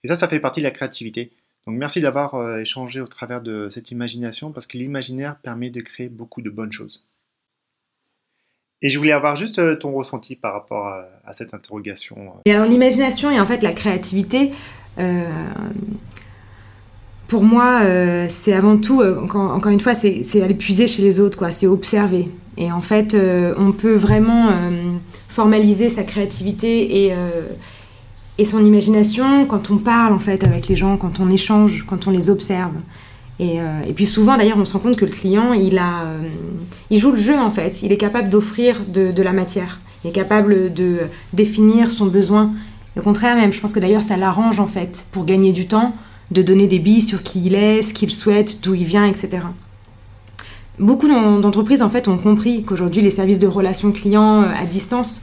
Et 0.02 0.08
ça, 0.08 0.16
ça 0.16 0.28
fait 0.28 0.40
partie 0.40 0.60
de 0.60 0.64
la 0.64 0.70
créativité. 0.70 1.32
Donc 1.66 1.76
merci 1.76 2.00
d'avoir 2.00 2.34
euh, 2.36 2.58
échangé 2.58 3.00
au 3.00 3.08
travers 3.08 3.42
de 3.42 3.68
cette 3.70 3.90
imagination 3.90 4.52
parce 4.52 4.66
que 4.66 4.78
l'imaginaire 4.78 5.36
permet 5.36 5.70
de 5.70 5.80
créer 5.80 6.08
beaucoup 6.08 6.42
de 6.42 6.50
bonnes 6.50 6.72
choses. 6.72 7.08
Et 8.82 8.90
je 8.90 8.98
voulais 8.98 9.12
avoir 9.12 9.36
juste 9.36 9.58
euh, 9.58 9.74
ton 9.74 9.92
ressenti 9.92 10.36
par 10.36 10.52
rapport 10.52 10.86
à, 10.86 11.32
cette 11.32 11.54
interrogation. 11.54 12.34
Et 12.44 12.52
alors 12.52 12.66
l'imagination 12.66 13.30
et 13.30 13.40
en 13.40 13.46
fait 13.46 13.62
la 13.62 13.72
créativité, 13.72 14.52
pour 17.28 17.42
moi, 17.42 17.82
c'est 18.28 18.52
avant 18.52 18.76
tout, 18.78 19.02
encore, 19.02 19.68
une 19.68 19.80
fois, 19.80 19.94
c'est 19.94 20.42
aller 20.42 20.54
puiser 20.54 20.86
chez 20.86 21.02
les 21.02 21.20
autres, 21.20 21.38
quoi. 21.38 21.50
C'est 21.50 21.66
observer. 21.66 22.28
Et 22.56 22.70
en 22.72 22.80
fait, 22.80 23.16
on 23.58 23.72
peut 23.72 23.94
vraiment 23.94 24.50
formaliser 25.28 25.88
sa 25.88 26.02
créativité 26.02 27.12
et 28.38 28.44
son 28.44 28.64
imagination 28.64 29.46
quand 29.46 29.70
on 29.70 29.78
parle 29.78 30.12
en 30.12 30.18
fait 30.18 30.44
avec 30.44 30.68
les 30.68 30.76
gens, 30.76 30.96
quand 30.96 31.20
on 31.20 31.30
échange, 31.30 31.84
quand 31.86 32.06
on 32.06 32.10
les 32.10 32.30
observe. 32.30 32.74
Et, 33.38 33.60
euh, 33.60 33.92
puis 33.94 34.06
souvent 34.06 34.36
d'ailleurs 34.36 34.56
on 34.58 34.64
se 34.64 34.72
rend 34.72 34.78
compte 34.78 34.96
que 34.96 35.04
le 35.04 35.10
client 35.10 35.52
il, 35.52 35.76
a, 35.78 36.04
euh, 36.04 36.28
il 36.88 36.98
joue 36.98 37.10
le 37.10 37.18
jeu 37.18 37.38
en 37.38 37.50
fait, 37.50 37.82
il 37.82 37.92
est 37.92 37.98
capable 37.98 38.30
d'offrir 38.30 38.80
de, 38.88 39.12
de, 39.12 39.22
la 39.22 39.32
matière, 39.32 39.78
il 40.02 40.08
est 40.08 40.12
capable 40.12 40.72
de 40.72 41.00
définir 41.34 41.90
son 41.90 42.06
besoin. 42.06 42.52
au 42.96 43.02
contraire 43.02 43.36
même, 43.36 43.52
je 43.52 43.60
pense 43.60 43.72
que 43.72 43.80
d'ailleurs 43.80 44.02
ça 44.02 44.16
l'arrange 44.16 44.58
en 44.58 44.66
fait 44.66 45.06
pour 45.12 45.26
gagner 45.26 45.52
du 45.52 45.66
temps, 45.66 45.94
de 46.30 46.42
donner 46.42 46.66
des 46.66 46.78
billes 46.78 47.02
sur 47.02 47.22
qui 47.22 47.44
il 47.44 47.54
est, 47.54 47.82
ce 47.82 47.94
qu'il 47.94 48.10
souhaite, 48.10 48.62
d'où 48.62 48.74
il 48.74 48.84
vient, 48.84 49.06
etc. 49.06 49.38
Beaucoup 50.78 51.08
d'entreprises 51.08 51.82
en 51.82 51.88
fait 51.88 52.08
ont 52.08 52.18
compris 52.18 52.64
qu'aujourd'hui 52.64 53.00
les 53.00 53.10
services 53.10 53.38
de 53.38 53.46
relations 53.46 53.92
clients 53.92 54.42
euh, 54.42 54.46
à 54.60 54.66
distance 54.66 55.22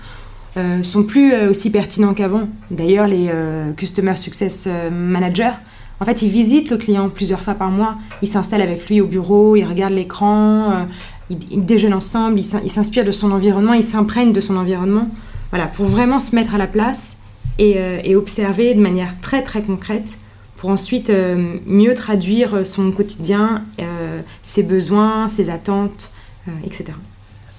euh, 0.56 0.84
sont 0.84 1.04
plus 1.04 1.34
euh, 1.34 1.50
aussi 1.50 1.72
pertinents 1.72 2.14
qu'avant. 2.14 2.48
D'ailleurs, 2.70 3.08
les 3.08 3.30
euh, 3.30 3.74
Customer 3.74 4.16
Success 4.16 4.68
Managers, 4.92 5.54
en 6.00 6.06
fait, 6.06 6.22
ils 6.22 6.30
visitent 6.30 6.70
le 6.70 6.78
client 6.78 7.10
plusieurs 7.10 7.42
fois 7.42 7.56
par 7.56 7.72
mois. 7.72 7.96
Ils 8.22 8.28
s'installent 8.28 8.62
avec 8.62 8.88
lui 8.88 9.02
au 9.02 9.08
bureau, 9.08 9.56
ils 9.56 9.64
regardent 9.64 9.94
l'écran, 9.94 10.88
ils, 11.30 11.66
déjeunent 11.66 11.94
ensemble, 11.94 12.40
ils 12.40 12.70
s'inspirent 12.70 13.06
de 13.06 13.12
son 13.12 13.32
environnement, 13.32 13.74
ils 13.74 13.84
s'imprègnent 13.84 14.34
de 14.34 14.42
son 14.42 14.58
environnement. 14.58 15.08
Voilà, 15.50 15.68
pour 15.68 15.86
vraiment 15.86 16.20
se 16.20 16.36
mettre 16.36 16.56
à 16.56 16.58
la 16.58 16.68
place 16.68 17.18
et, 17.58 17.78
et 18.04 18.16
observer 18.16 18.74
de 18.74 18.82
manière 18.82 19.20
très 19.22 19.44
très 19.44 19.62
concrète 19.62 20.18
pour 20.64 20.70
ensuite 20.70 21.12
mieux 21.12 21.94
traduire 21.94 22.66
son 22.66 22.94
quotidien, 22.94 23.66
ses 24.44 24.64
besoins, 24.64 25.28
ses 25.28 25.50
attentes, 25.50 26.10
etc. 26.64 26.94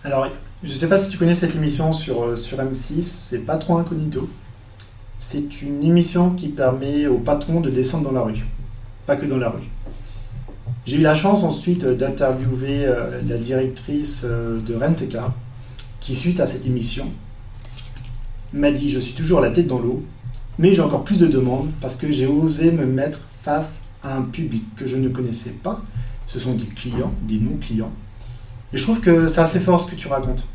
Alors, 0.05 0.27
je 0.65 0.71
ne 0.71 0.75
sais 0.75 0.89
pas 0.89 0.97
si 0.97 1.11
tu 1.11 1.19
connais 1.19 1.35
cette 1.35 1.55
émission 1.55 1.93
sur, 1.93 2.25
euh, 2.25 2.37
sur 2.37 2.57
M6, 2.57 3.03
c'est 3.03 3.45
pas 3.45 3.59
trop 3.59 3.77
incognito. 3.77 4.31
C'est 5.19 5.61
une 5.61 5.83
émission 5.83 6.31
qui 6.31 6.49
permet 6.49 7.07
aux 7.07 7.19
patrons 7.19 7.61
de 7.61 7.69
descendre 7.69 8.05
dans 8.05 8.13
la 8.13 8.23
rue, 8.23 8.47
pas 9.05 9.17
que 9.17 9.27
dans 9.27 9.37
la 9.37 9.51
rue. 9.51 9.69
J'ai 10.87 10.97
eu 10.97 11.03
la 11.03 11.15
chance 11.15 11.43
ensuite 11.43 11.85
d'interviewer 11.85 12.87
euh, 12.87 13.21
la 13.29 13.37
directrice 13.37 14.23
euh, 14.25 14.59
de 14.59 14.75
Rentcar, 14.75 15.35
qui 16.01 16.15
suite 16.15 16.41
à 16.41 16.47
cette 16.47 16.65
émission 16.65 17.11
m'a 18.55 18.71
dit 18.71 18.89
je 18.89 19.01
suis 19.01 19.15
toujours 19.15 19.43
la 19.43 19.51
tête 19.51 19.67
dans 19.67 19.81
l'eau, 19.81 20.03
mais 20.59 20.75
j'ai 20.75 20.83
encore 20.83 21.05
plus 21.05 21.19
de 21.19 21.27
demandes 21.27 21.71
parce 21.81 21.97
que 21.97 22.11
j'ai 22.11 22.27
osé 22.27 22.71
me 22.71 22.87
mettre 22.87 23.21
face 23.43 23.83
à 24.03 24.17
un 24.17 24.23
public 24.23 24.65
que 24.77 24.87
je 24.87 24.97
ne 24.97 25.09
connaissais 25.09 25.51
pas. 25.51 25.81
Ce 26.27 26.39
sont 26.39 26.55
des 26.55 26.65
clients, 26.65 27.13
des 27.23 27.39
non-clients. 27.39 27.93
Et 28.73 28.79
je 28.79 28.83
trouve 28.83 29.01
que 29.01 29.29
c'est 29.29 29.41
assez 29.41 29.61
fort 29.61 29.81
ce 29.81 29.91
que 29.91 29.97
tu 29.97 30.09
racontes. 30.09 30.47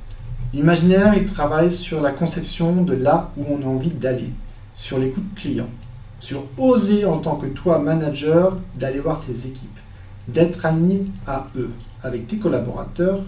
L'imaginaire, 0.53 1.13
il 1.15 1.25
travaille 1.25 1.71
sur 1.71 2.01
la 2.01 2.11
conception 2.11 2.81
de 2.83 2.95
là 2.95 3.31
où 3.37 3.45
on 3.49 3.61
a 3.61 3.65
envie 3.65 3.91
d'aller, 3.91 4.33
sur 4.73 4.97
l'écoute 4.97 5.35
client, 5.35 5.69
sur 6.19 6.43
oser 6.57 7.05
en 7.05 7.19
tant 7.19 7.35
que 7.35 7.45
toi, 7.45 7.77
manager, 7.77 8.57
d'aller 8.75 8.99
voir 8.99 9.19
tes 9.19 9.47
équipes, 9.47 9.79
d'être 10.27 10.65
aligné 10.65 11.05
à 11.27 11.47
eux, 11.55 11.69
avec 12.01 12.27
tes 12.27 12.37
collaborateurs, 12.37 13.21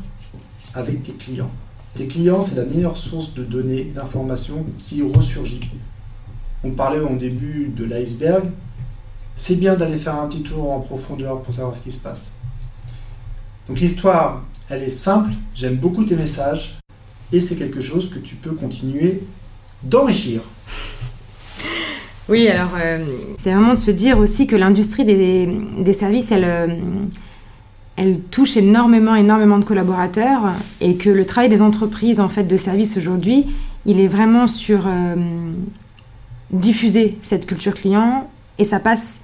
avec 0.73 1.03
tes 1.03 1.13
clients. 1.13 1.51
Tes 1.93 2.07
clients, 2.07 2.41
c'est 2.41 2.55
la 2.55 2.65
meilleure 2.65 2.97
source 2.97 3.33
de 3.33 3.43
données, 3.43 3.91
d'informations 3.93 4.65
qui 4.79 5.03
ressurgit. 5.03 5.59
On 6.63 6.71
parlait 6.71 6.99
au 6.99 7.15
début 7.15 7.71
de 7.75 7.85
l'iceberg. 7.85 8.43
C'est 9.35 9.55
bien 9.55 9.75
d'aller 9.75 9.97
faire 9.97 10.15
un 10.15 10.27
petit 10.27 10.43
tour 10.43 10.71
en 10.71 10.79
profondeur 10.79 11.41
pour 11.41 11.53
savoir 11.53 11.75
ce 11.75 11.81
qui 11.81 11.91
se 11.91 11.99
passe. 11.99 12.33
Donc 13.67 13.79
l'histoire, 13.79 14.43
elle 14.69 14.83
est 14.83 14.89
simple. 14.89 15.31
J'aime 15.55 15.75
beaucoup 15.75 16.03
tes 16.03 16.15
messages 16.15 16.77
et 17.31 17.41
c'est 17.41 17.55
quelque 17.55 17.81
chose 17.81 18.09
que 18.09 18.19
tu 18.19 18.35
peux 18.35 18.51
continuer 18.51 19.23
d'enrichir. 19.83 20.41
Oui, 22.29 22.47
alors 22.47 22.71
euh, 22.79 23.03
c'est 23.39 23.51
vraiment 23.51 23.73
de 23.73 23.79
se 23.79 23.91
dire 23.91 24.17
aussi 24.17 24.47
que 24.47 24.55
l'industrie 24.55 25.05
des, 25.05 25.93
services, 25.93 26.31
elle, 26.31 26.45
euh, 26.45 26.67
elle 27.97 28.19
touche 28.19 28.55
énormément, 28.57 29.15
énormément 29.15 29.57
de 29.57 29.65
collaborateurs 29.65 30.53
et 30.79 30.95
que 30.95 31.09
le 31.09 31.25
travail 31.25 31.49
des 31.49 31.61
entreprises 31.61 32.19
en 32.19 32.29
fait 32.29 32.43
de 32.43 32.57
services 32.57 32.95
aujourd'hui, 32.95 33.47
il 33.85 33.99
est 33.99 34.07
vraiment 34.07 34.47
sur 34.47 34.87
euh, 34.87 35.15
diffuser 36.51 37.17
cette 37.21 37.45
culture 37.45 37.73
client 37.73 38.29
et 38.57 38.63
ça 38.63 38.79
passe 38.79 39.21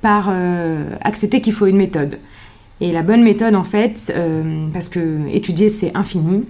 par 0.00 0.30
accepter 1.02 1.40
qu'il 1.40 1.52
faut 1.52 1.66
une 1.66 1.76
méthode. 1.76 2.18
Et 2.80 2.90
la 2.90 3.02
bonne 3.02 3.22
méthode 3.22 3.54
en 3.54 3.62
fait, 3.62 4.12
parce 4.72 4.88
que 4.88 5.28
étudier 5.28 5.68
c'est 5.68 5.96
infini, 5.96 6.44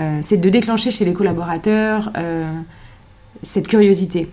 euh, 0.00 0.18
c'est 0.22 0.36
de 0.36 0.48
déclencher 0.48 0.90
chez 0.90 1.04
les 1.04 1.12
collaborateurs 1.12 2.12
euh, 2.16 2.52
cette 3.42 3.66
curiosité. 3.66 4.28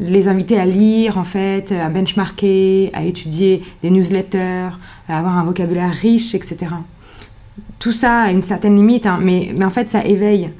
Les 0.00 0.28
inviter 0.28 0.58
à 0.58 0.66
lire, 0.66 1.18
en 1.18 1.24
fait, 1.24 1.72
à 1.72 1.88
benchmarker, 1.88 2.90
à 2.92 3.02
étudier 3.04 3.62
des 3.82 3.90
newsletters, 3.90 4.70
à 5.08 5.18
avoir 5.18 5.36
un 5.36 5.44
vocabulaire 5.44 5.92
riche, 5.92 6.34
etc. 6.34 6.66
Tout 7.80 7.92
ça 7.92 8.22
a 8.22 8.30
une 8.30 8.42
certaine 8.42 8.76
limite, 8.76 9.06
hein, 9.06 9.18
mais, 9.20 9.52
en 9.60 9.70
fait, 9.70 9.88
ça 9.88 10.04
éveille. 10.04 10.50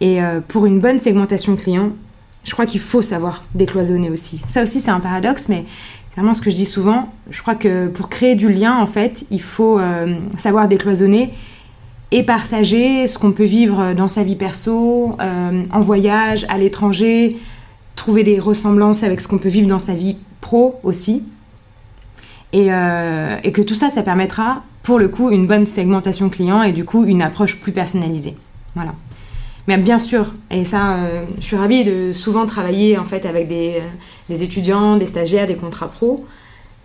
Et 0.00 0.22
euh, 0.22 0.40
pour 0.46 0.66
une 0.66 0.78
bonne 0.78 1.00
segmentation 1.00 1.56
client, 1.56 1.90
je 2.44 2.52
crois 2.52 2.66
qu'il 2.66 2.80
faut 2.80 3.02
savoir 3.02 3.44
décloisonner 3.54 4.10
aussi. 4.10 4.42
Ça 4.46 4.62
aussi, 4.62 4.80
c'est 4.80 4.90
un 4.90 5.00
paradoxe, 5.00 5.48
mais 5.48 5.64
c'est 6.10 6.20
vraiment 6.20 6.34
ce 6.34 6.42
que 6.42 6.50
je 6.50 6.56
dis 6.56 6.66
souvent. 6.66 7.12
Je 7.30 7.40
crois 7.42 7.54
que 7.54 7.88
pour 7.88 8.08
créer 8.08 8.36
du 8.36 8.52
lien, 8.52 8.76
en 8.76 8.86
fait, 8.86 9.24
il 9.30 9.42
faut 9.42 9.80
savoir 10.36 10.68
décloisonner 10.68 11.32
et 12.14 12.22
partager 12.22 13.08
ce 13.08 13.18
qu'on 13.18 13.32
peut 13.32 13.44
vivre 13.44 13.92
dans 13.92 14.06
sa 14.06 14.22
vie 14.22 14.36
perso, 14.36 15.16
euh, 15.20 15.64
en 15.72 15.80
voyage, 15.80 16.46
à 16.48 16.58
l'étranger, 16.58 17.36
trouver 17.96 18.22
des 18.22 18.38
ressemblances 18.38 19.02
avec 19.02 19.20
ce 19.20 19.26
qu'on 19.26 19.38
peut 19.38 19.48
vivre 19.48 19.66
dans 19.66 19.80
sa 19.80 19.94
vie 19.94 20.16
pro 20.40 20.78
aussi. 20.84 21.24
Et, 22.52 22.72
euh, 22.72 23.36
et, 23.42 23.50
que 23.50 23.62
tout 23.62 23.74
ça, 23.74 23.90
ça 23.90 24.04
permettra 24.04 24.62
pour 24.84 25.00
le 25.00 25.08
coup 25.08 25.32
une 25.32 25.48
bonne 25.48 25.66
segmentation 25.66 26.30
client 26.30 26.62
et 26.62 26.72
du 26.72 26.84
coup 26.84 27.04
une 27.04 27.20
approche 27.20 27.56
plus 27.56 27.72
personnalisée. 27.72 28.36
Voilà. 28.76 28.94
Mais 29.66 29.78
bien 29.78 29.98
sûr, 29.98 30.34
et 30.50 30.64
ça, 30.64 30.96
euh, 30.96 31.24
je 31.38 31.44
suis 31.44 31.56
ravie 31.56 31.84
de 31.84 32.12
souvent 32.12 32.44
travailler 32.44 32.98
en 32.98 33.04
fait 33.04 33.24
avec 33.24 33.48
des, 33.48 33.80
des 34.28 34.42
étudiants, 34.42 34.96
des 34.96 35.06
stagiaires, 35.06 35.46
des 35.46 35.56
contrats 35.56 35.88
pro. 35.88 36.26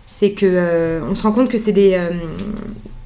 C'est 0.06 0.32
que 0.32 1.00
on 1.08 1.14
se 1.14 1.22
rend 1.22 1.30
compte 1.30 1.48
que 1.48 1.58
c'est 1.58 1.72
des, 1.72 1.96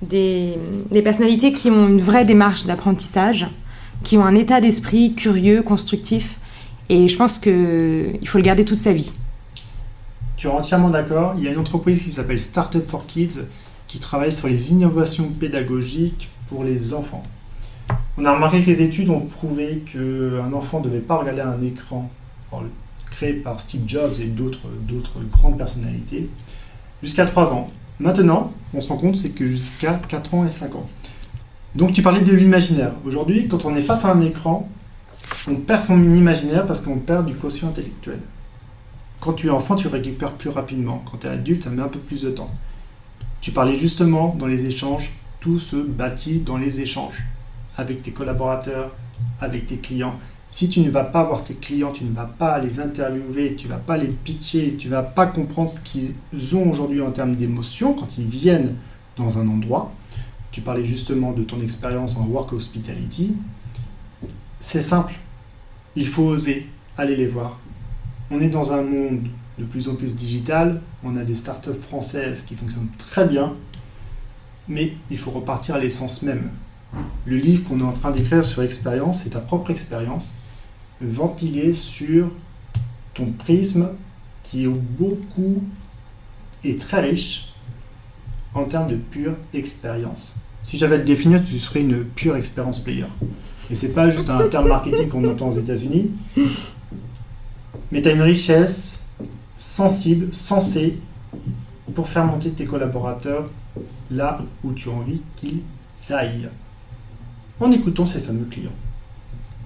des, 0.02 1.02
personnalités 1.02 1.52
qui 1.52 1.70
ont 1.70 1.88
une 1.88 2.00
vraie 2.00 2.24
démarche 2.24 2.66
d'apprentissage, 2.66 3.46
qui 4.02 4.16
ont 4.16 4.24
un 4.24 4.34
état 4.34 4.60
d'esprit 4.60 5.14
curieux, 5.14 5.62
constructif. 5.62 6.38
Et 6.88 7.08
je 7.08 7.16
pense 7.16 7.38
qu'il 7.38 8.26
faut 8.26 8.38
le 8.38 8.44
garder 8.44 8.64
toute 8.64 8.78
sa 8.78 8.92
vie. 8.92 9.12
Tu 10.36 10.46
es 10.46 10.50
entièrement 10.50 10.90
d'accord. 10.90 11.34
Il 11.38 11.44
y 11.44 11.48
a 11.48 11.50
une 11.50 11.58
entreprise 11.58 12.02
qui 12.02 12.12
s'appelle 12.12 12.40
Startup 12.40 12.86
for 12.86 13.06
Kids 13.06 13.40
qui 13.88 13.98
travaille 13.98 14.32
sur 14.32 14.48
les 14.48 14.70
innovations 14.70 15.28
pédagogiques 15.28 16.30
pour 16.48 16.64
les 16.64 16.92
enfants. 16.92 17.22
On 18.16 18.24
a 18.24 18.32
remarqué 18.32 18.62
que 18.62 18.70
les 18.70 18.80
études 18.80 19.10
ont 19.10 19.20
prouvé 19.20 19.82
qu'un 19.92 20.52
enfant 20.52 20.78
ne 20.78 20.84
devait 20.84 21.00
pas 21.00 21.16
regarder 21.16 21.40
un 21.40 21.60
écran 21.62 22.10
créé 23.10 23.32
par 23.34 23.58
Steve 23.58 23.82
Jobs 23.88 24.14
et 24.20 24.26
d'autres 24.26 24.68
grandes 25.32 25.58
personnalités 25.58 26.28
jusqu'à 27.02 27.26
3 27.26 27.52
ans. 27.52 27.68
Maintenant, 27.98 28.52
on 28.72 28.80
se 28.80 28.88
rend 28.88 28.98
compte, 28.98 29.16
c'est 29.16 29.30
que 29.30 29.46
jusqu'à 29.46 29.94
4 29.94 30.34
ans 30.34 30.44
et 30.44 30.48
5 30.48 30.76
ans. 30.76 30.88
Donc 31.74 31.92
tu 31.92 32.02
parlais 32.02 32.20
de 32.20 32.32
l'imaginaire. 32.32 32.92
Aujourd'hui, 33.04 33.48
quand 33.48 33.64
on 33.64 33.74
est 33.74 33.82
face 33.82 34.04
à 34.04 34.12
un 34.12 34.20
écran, 34.20 34.68
on 35.48 35.56
perd 35.56 35.82
son 35.82 36.00
imaginaire 36.14 36.66
parce 36.66 36.80
qu'on 36.80 36.98
perd 36.98 37.26
du 37.26 37.34
quotient 37.34 37.68
intellectuel. 37.68 38.20
Quand 39.20 39.32
tu 39.32 39.48
es 39.48 39.50
enfant, 39.50 39.74
tu 39.74 39.88
récupères 39.88 40.32
plus 40.32 40.50
rapidement. 40.50 41.02
Quand 41.10 41.18
tu 41.18 41.26
es 41.26 41.30
adulte, 41.30 41.64
ça 41.64 41.70
met 41.70 41.82
un 41.82 41.88
peu 41.88 41.98
plus 41.98 42.22
de 42.22 42.30
temps. 42.30 42.50
Tu 43.40 43.50
parlais 43.50 43.76
justement 43.76 44.36
dans 44.38 44.46
les 44.46 44.66
échanges, 44.66 45.10
tout 45.40 45.58
se 45.58 45.76
bâtit 45.76 46.38
dans 46.38 46.58
les 46.58 46.80
échanges 46.80 47.24
avec 47.76 48.02
tes 48.02 48.12
collaborateurs, 48.12 48.94
avec 49.40 49.66
tes 49.66 49.78
clients. 49.78 50.16
Si 50.48 50.68
tu 50.68 50.80
ne 50.80 50.90
vas 50.90 51.04
pas 51.04 51.24
voir 51.24 51.42
tes 51.42 51.54
clients, 51.54 51.90
tu 51.90 52.04
ne 52.04 52.14
vas 52.14 52.26
pas 52.26 52.58
les 52.60 52.78
interviewer, 52.78 53.56
tu 53.56 53.66
ne 53.66 53.72
vas 53.72 53.78
pas 53.78 53.96
les 53.96 54.08
pitcher, 54.08 54.76
tu 54.78 54.86
ne 54.88 54.92
vas 54.92 55.02
pas 55.02 55.26
comprendre 55.26 55.70
ce 55.70 55.80
qu'ils 55.80 56.14
ont 56.56 56.70
aujourd'hui 56.70 57.00
en 57.00 57.10
termes 57.10 57.34
d'émotions 57.34 57.94
quand 57.94 58.18
ils 58.18 58.28
viennent 58.28 58.76
dans 59.16 59.38
un 59.38 59.48
endroit. 59.48 59.92
Tu 60.52 60.60
parlais 60.60 60.84
justement 60.84 61.32
de 61.32 61.42
ton 61.42 61.60
expérience 61.60 62.16
en 62.16 62.26
work 62.26 62.52
hospitality. 62.52 63.36
C'est 64.60 64.80
simple. 64.80 65.14
Il 65.96 66.06
faut 66.06 66.22
oser 66.22 66.68
aller 66.96 67.16
les 67.16 67.26
voir. 67.26 67.58
On 68.30 68.40
est 68.40 68.48
dans 68.48 68.72
un 68.72 68.82
monde 68.82 69.26
de 69.58 69.64
plus 69.64 69.88
en 69.88 69.96
plus 69.96 70.14
digitale. 70.14 70.80
On 71.02 71.16
a 71.16 71.24
des 71.24 71.34
startups 71.34 71.80
françaises 71.80 72.42
qui 72.42 72.54
fonctionnent 72.54 72.90
très 72.98 73.26
bien, 73.26 73.54
mais 74.68 74.92
il 75.10 75.18
faut 75.18 75.30
repartir 75.30 75.74
à 75.74 75.78
l'essence 75.78 76.22
même. 76.22 76.50
Le 77.26 77.36
livre 77.36 77.68
qu'on 77.68 77.80
est 77.80 77.84
en 77.84 77.92
train 77.92 78.10
d'écrire 78.10 78.44
sur 78.44 78.62
expérience, 78.62 79.22
c'est 79.22 79.30
ta 79.30 79.40
propre 79.40 79.70
expérience, 79.70 80.34
ventilée 81.00 81.74
sur 81.74 82.28
ton 83.14 83.26
prisme 83.26 83.88
qui 84.42 84.64
est 84.64 84.68
beaucoup 84.68 85.62
et 86.62 86.76
très 86.76 87.00
riche 87.00 87.54
en 88.54 88.64
termes 88.64 88.88
de 88.88 88.96
pure 88.96 89.34
expérience. 89.52 90.36
Si 90.62 90.78
j'avais 90.78 90.96
à 90.96 90.98
te 90.98 91.06
définir, 91.06 91.44
tu 91.44 91.58
serais 91.58 91.80
une 91.80 92.04
pure 92.04 92.36
expérience 92.36 92.78
player. 92.78 93.06
Et 93.70 93.74
c'est 93.74 93.92
pas 93.92 94.10
juste 94.10 94.30
un 94.30 94.46
terme 94.48 94.68
marketing 94.68 95.08
qu'on 95.08 95.28
entend 95.28 95.48
aux 95.48 95.58
États-Unis, 95.58 96.10
mais 97.90 98.02
tu 98.02 98.08
as 98.08 98.12
une 98.12 98.22
richesse 98.22 99.00
sensible, 99.56 100.32
sensée, 100.32 100.98
pour 101.94 102.08
faire 102.08 102.24
monter 102.24 102.50
tes 102.50 102.64
collaborateurs 102.64 103.50
là 104.10 104.40
où 104.62 104.72
tu 104.72 104.88
as 104.88 104.92
envie 104.92 105.22
qu'ils 105.36 105.60
aillent. 106.10 106.48
En 107.60 107.70
écoutant 107.70 108.04
ces 108.04 108.20
fameux 108.20 108.46
clients. 108.46 108.72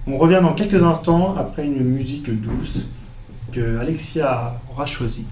On 0.05 0.17
revient 0.17 0.39
dans 0.41 0.53
quelques 0.53 0.83
instants 0.83 1.35
après 1.35 1.65
une 1.65 1.83
musique 1.83 2.29
douce 2.29 2.85
que 3.51 3.77
Alexia 3.79 4.59
aura 4.71 4.85
choisie. 4.85 5.25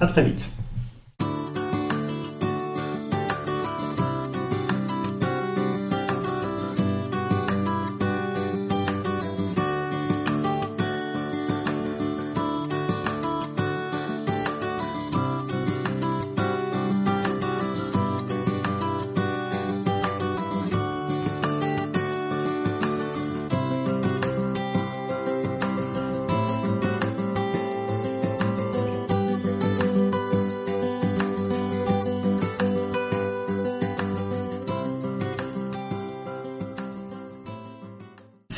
A 0.00 0.06
très 0.06 0.24
vite. 0.24 0.48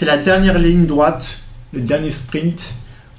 C'est 0.04 0.10
la 0.10 0.18
dernière 0.18 0.58
ligne 0.58 0.84
droite, 0.84 1.30
le 1.72 1.80
dernier 1.80 2.10
sprint. 2.10 2.66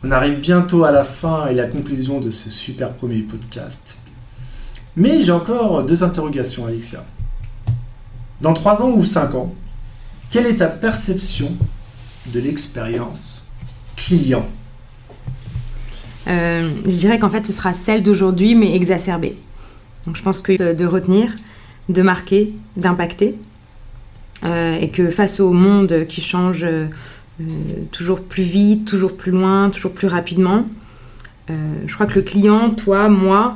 On 0.03 0.11
arrive 0.11 0.39
bientôt 0.39 0.83
à 0.83 0.91
la 0.91 1.03
fin 1.03 1.47
et 1.47 1.55
la 1.55 1.65
conclusion 1.65 2.19
de 2.19 2.29
ce 2.29 2.51
super 2.51 2.93
premier 2.93 3.23
podcast. 3.23 3.97
Mais 4.95 5.19
j'ai 5.23 5.31
encore 5.31 5.83
deux 5.83 6.03
interrogations, 6.03 6.67
Alexia. 6.67 7.03
Dans 8.39 8.53
trois 8.53 8.83
ans 8.83 8.91
ou 8.91 9.03
cinq 9.03 9.33
ans, 9.33 9.55
quelle 10.29 10.45
est 10.45 10.57
ta 10.57 10.67
perception 10.67 11.51
de 12.27 12.39
l'expérience 12.39 13.41
client? 13.95 14.47
Euh, 16.27 16.69
Je 16.85 16.97
dirais 16.97 17.17
qu'en 17.17 17.31
fait, 17.31 17.47
ce 17.47 17.53
sera 17.53 17.73
celle 17.73 18.03
d'aujourd'hui, 18.03 18.53
mais 18.53 18.75
exacerbée. 18.75 19.39
Donc, 20.05 20.17
je 20.17 20.21
pense 20.21 20.39
que 20.39 20.73
de 20.73 20.85
retenir, 20.85 21.33
de 21.89 22.03
marquer, 22.03 22.53
d'impacter, 22.77 23.39
et 24.43 24.89
que 24.89 25.09
face 25.09 25.39
au 25.39 25.51
monde 25.51 26.05
qui 26.07 26.21
change 26.21 26.63
euh, 26.63 26.87
toujours 27.91 28.21
plus 28.21 28.43
vite, 28.43 28.85
toujours 28.85 29.15
plus 29.15 29.31
loin, 29.31 29.69
toujours 29.69 29.93
plus 29.93 30.07
rapidement, 30.07 30.65
euh, 31.49 31.53
je 31.87 31.93
crois 31.93 32.05
que 32.05 32.15
le 32.15 32.21
client, 32.21 32.69
toi, 32.69 33.09
moi, 33.09 33.55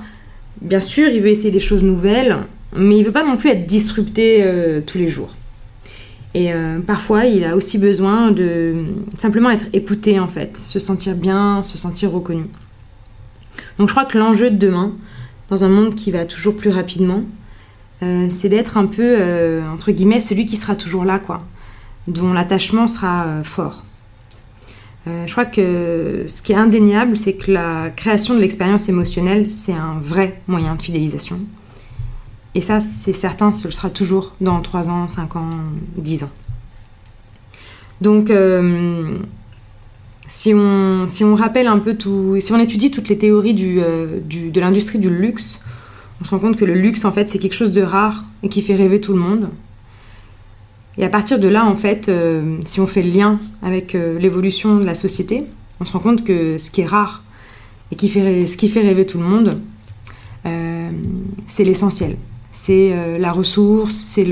bien 0.62 0.80
sûr, 0.80 1.10
il 1.10 1.22
veut 1.22 1.30
essayer 1.30 1.52
des 1.52 1.60
choses 1.60 1.84
nouvelles, 1.84 2.38
mais 2.76 2.98
il 2.98 3.04
veut 3.04 3.12
pas 3.12 3.26
non 3.26 3.38
plus 3.38 3.50
être 3.50 3.66
disrupté 3.66 4.46
tous 4.86 4.98
les 4.98 5.08
jours. 5.08 5.34
Et 6.36 6.52
parfois, 6.86 7.26
il 7.26 7.44
a 7.44 7.56
aussi 7.56 7.80
besoin 7.80 8.30
de 8.30 8.76
simplement 9.18 9.50
être 9.50 9.66
écouté, 9.74 10.20
en 10.20 10.28
fait, 10.28 10.58
se 10.58 10.78
sentir 10.78 11.16
bien, 11.16 11.64
se 11.64 11.78
sentir 11.78 12.12
reconnu. 12.12 12.46
Donc 13.80 13.88
je 13.88 13.94
crois 13.94 14.06
que 14.06 14.18
l'enjeu 14.18 14.52
de 14.52 14.58
demain, 14.58 14.94
dans 15.50 15.64
un 15.64 15.70
monde 15.70 15.96
qui 15.96 16.12
va 16.12 16.26
toujours 16.26 16.56
plus 16.56 16.70
rapidement, 16.70 17.24
euh, 17.24 17.24
c'est 18.02 18.50
d'être 18.50 18.78
un 18.78 18.86
peu, 18.86 19.16
euh, 19.20 19.62
entre 19.70 19.92
guillemets, 19.92 20.20
celui 20.20 20.46
qui 20.46 20.58
sera 20.58 20.76
toujours 20.76 21.04
là, 21.04 21.20
quoi, 21.20 21.40
dont 22.08 22.32
l'attachement 22.34 22.88
sera 22.88 23.26
euh, 23.26 23.44
fort. 23.44 23.84
je 25.06 25.32
crois 25.32 25.46
que 25.46 26.26
ce 26.28 26.42
qui 26.42 26.52
est 26.52 26.56
indéniable, 26.56 27.18
c'est 27.18 27.34
que 27.34 27.52
la 27.52 27.90
création 27.90 28.36
de 28.36 28.40
l'expérience 28.40 28.90
émotionnelle, 28.90 29.50
c'est 29.50 29.74
un 29.74 29.98
vrai 30.00 30.42
moyen 30.48 30.76
de 30.76 30.82
fidélisation. 30.82 31.40
Et 32.56 32.62
ça, 32.62 32.80
c'est 32.80 33.14
certain, 33.14 33.52
ce 33.52 33.70
sera 33.72 33.90
toujours 33.90 34.36
dans 34.40 34.62
3 34.62 34.90
ans, 34.90 35.08
5 35.08 35.36
ans, 35.36 35.50
10 35.98 36.24
ans. 36.24 36.30
Donc, 38.02 38.32
si, 40.28 40.54
on, 40.54 41.08
si 41.08 41.24
on 41.24 41.36
rappelle 41.36 41.68
un 41.68 41.80
peu 41.80 41.96
tout, 41.96 42.38
si 42.40 42.52
on 42.54 42.60
étudie 42.60 42.92
toutes 42.92 43.10
les 43.10 43.18
théories 43.18 43.56
du, 43.56 43.82
de 43.82 44.60
l'industrie 44.62 45.00
du 45.00 45.10
luxe, 45.10 45.60
on 46.22 46.26
se 46.26 46.32
rend 46.32 46.40
compte 46.40 46.58
que 46.58 46.66
le 46.66 46.74
luxe, 46.74 47.06
en 47.06 47.12
fait, 47.12 47.30
c'est 47.30 47.40
quelque 47.40 47.54
chose 47.54 47.72
de 47.72 47.82
rare 47.82 48.26
et 48.44 48.50
qui 48.50 48.62
fait 48.62 48.76
rêver 48.76 49.00
tout 49.00 49.14
le 49.14 49.20
monde. 49.20 49.50
Et 50.98 51.06
à 51.06 51.10
partir 51.10 51.40
de 51.40 51.48
là, 51.48 51.66
en 51.66 51.76
fait, 51.76 52.10
euh, 52.10 52.58
si 52.66 52.82
on 52.82 52.88
fait 52.88 53.02
le 53.02 53.12
lien 53.12 53.40
avec 53.62 53.96
euh, 53.96 54.20
l'évolution 54.20 54.78
de 54.78 54.86
la 54.86 54.96
société, 54.96 55.46
on 55.80 55.86
se 55.86 55.94
rend 55.94 56.00
compte 56.00 56.26
que 56.26 56.58
ce 56.58 56.70
qui 56.72 56.82
est 56.82 56.86
rare 56.86 57.24
et 57.92 57.96
qui 57.96 58.10
fait, 58.10 58.46
ce 58.46 58.58
qui 58.58 58.68
fait 58.68 58.82
rêver 58.82 59.06
tout 59.06 59.18
le 59.18 59.24
monde, 59.24 59.62
euh, 60.46 60.90
c'est 61.48 61.64
l'essentiel. 61.64 62.18
C'est 62.52 62.94
la 63.20 63.32
ressource, 63.32 63.94
c'est 63.94 64.28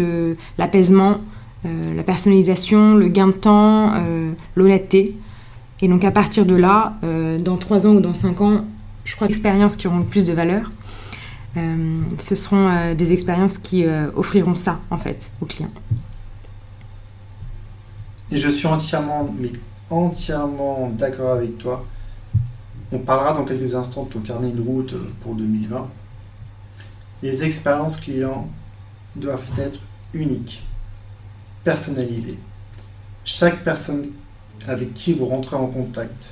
l'apaisement, 0.58 1.22
la 1.64 2.04
personnalisation, 2.04 2.96
le 2.96 3.08
gain 3.08 3.28
de 3.28 3.32
temps, 3.32 3.94
l'honnêteté. 4.56 5.16
Et 5.82 5.88
donc 5.88 6.04
à 6.04 6.10
partir 6.10 6.46
de 6.46 6.56
là, 6.56 6.98
dans 7.40 7.58
3 7.58 7.86
ans 7.86 7.96
ou 7.96 8.02
dans 8.02 8.16
5 8.16 8.42
ans, 8.42 8.66
je 9.06 9.16
crois 9.16 9.28
l'expérience 9.28 9.76
qui 9.76 9.88
auront 9.88 10.00
le 10.00 10.04
plus 10.04 10.26
de 10.26 10.34
valeur, 10.34 10.72
ce 12.20 12.36
seront 12.36 12.68
euh, 12.68 12.94
des 12.94 13.12
expériences 13.12 13.58
qui 13.58 13.86
euh, 13.86 14.10
offriront 14.16 14.56
ça, 14.56 14.80
en 14.90 14.98
fait, 14.98 15.32
aux 15.42 15.46
clients. 15.46 15.72
Et 18.32 18.38
je 18.38 18.50
suis 18.50 18.68
entièrement, 18.68 19.34
mais 19.40 19.52
entièrement 19.90 20.90
d'accord 20.90 21.34
avec 21.34 21.58
toi. 21.58 21.86
On 22.92 23.00
parlera 23.00 23.34
dans 23.34 23.46
quelques 23.46 23.76
instants 23.76 24.04
de 24.04 24.10
ton 24.10 24.20
carnet 24.20 24.52
de 24.52 24.62
route 24.62 24.94
pour 25.22 25.36
2020. 25.36 25.88
Les 27.22 27.44
expériences 27.44 27.98
clients 27.98 28.50
doivent 29.16 29.52
être 29.58 29.82
uniques, 30.14 30.64
personnalisées. 31.64 32.38
Chaque 33.26 33.64
personne 33.64 34.06
avec 34.68 34.94
qui 34.94 35.14
vous 35.14 35.26
rentrez 35.26 35.56
en 35.56 35.68
contact, 35.68 36.30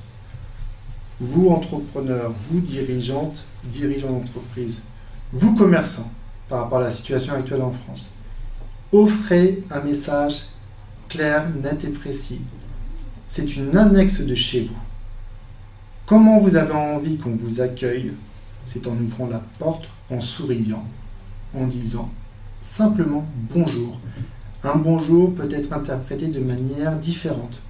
vous 1.20 1.50
entrepreneur, 1.50 2.32
vous 2.50 2.60
dirigeante, 2.60 3.46
dirigeant 3.64 4.12
d'entreprise, 4.12 4.82
vous 5.34 5.56
commerçants, 5.56 6.12
par 6.48 6.62
rapport 6.62 6.80
à 6.80 6.84
la 6.84 6.90
situation 6.92 7.34
actuelle 7.34 7.62
en 7.62 7.72
France, 7.72 8.14
offrez 8.92 9.64
un 9.72 9.82
message 9.82 10.46
clair, 11.10 11.50
net 11.62 11.84
et 11.84 11.90
précis. 11.90 12.42
C'est 13.28 13.56
une 13.56 13.76
annexe 13.76 14.22
de 14.22 14.36
chez 14.36 14.62
vous. 14.62 14.78
Comment 16.06 16.40
vous 16.40 16.56
avez 16.56 16.74
envie 16.74 17.18
qu'on 17.18 17.36
vous 17.36 17.62
accueille? 17.62 18.14
C'est 18.66 18.88
en 18.88 18.96
ouvrant 18.96 19.28
la 19.28 19.42
porte, 19.60 19.90
en 20.12 20.20
souriant, 20.20 20.86
en 21.56 21.68
disant 21.68 22.12
simplement 22.62 23.26
bonjour. 23.54 24.00
Un 24.64 24.76
bonjour 24.76 25.34
peut 25.36 25.50
être 25.52 25.74
interprété 25.74 26.28
de 26.28 26.40
manière 26.40 26.98
différente. 26.98 27.62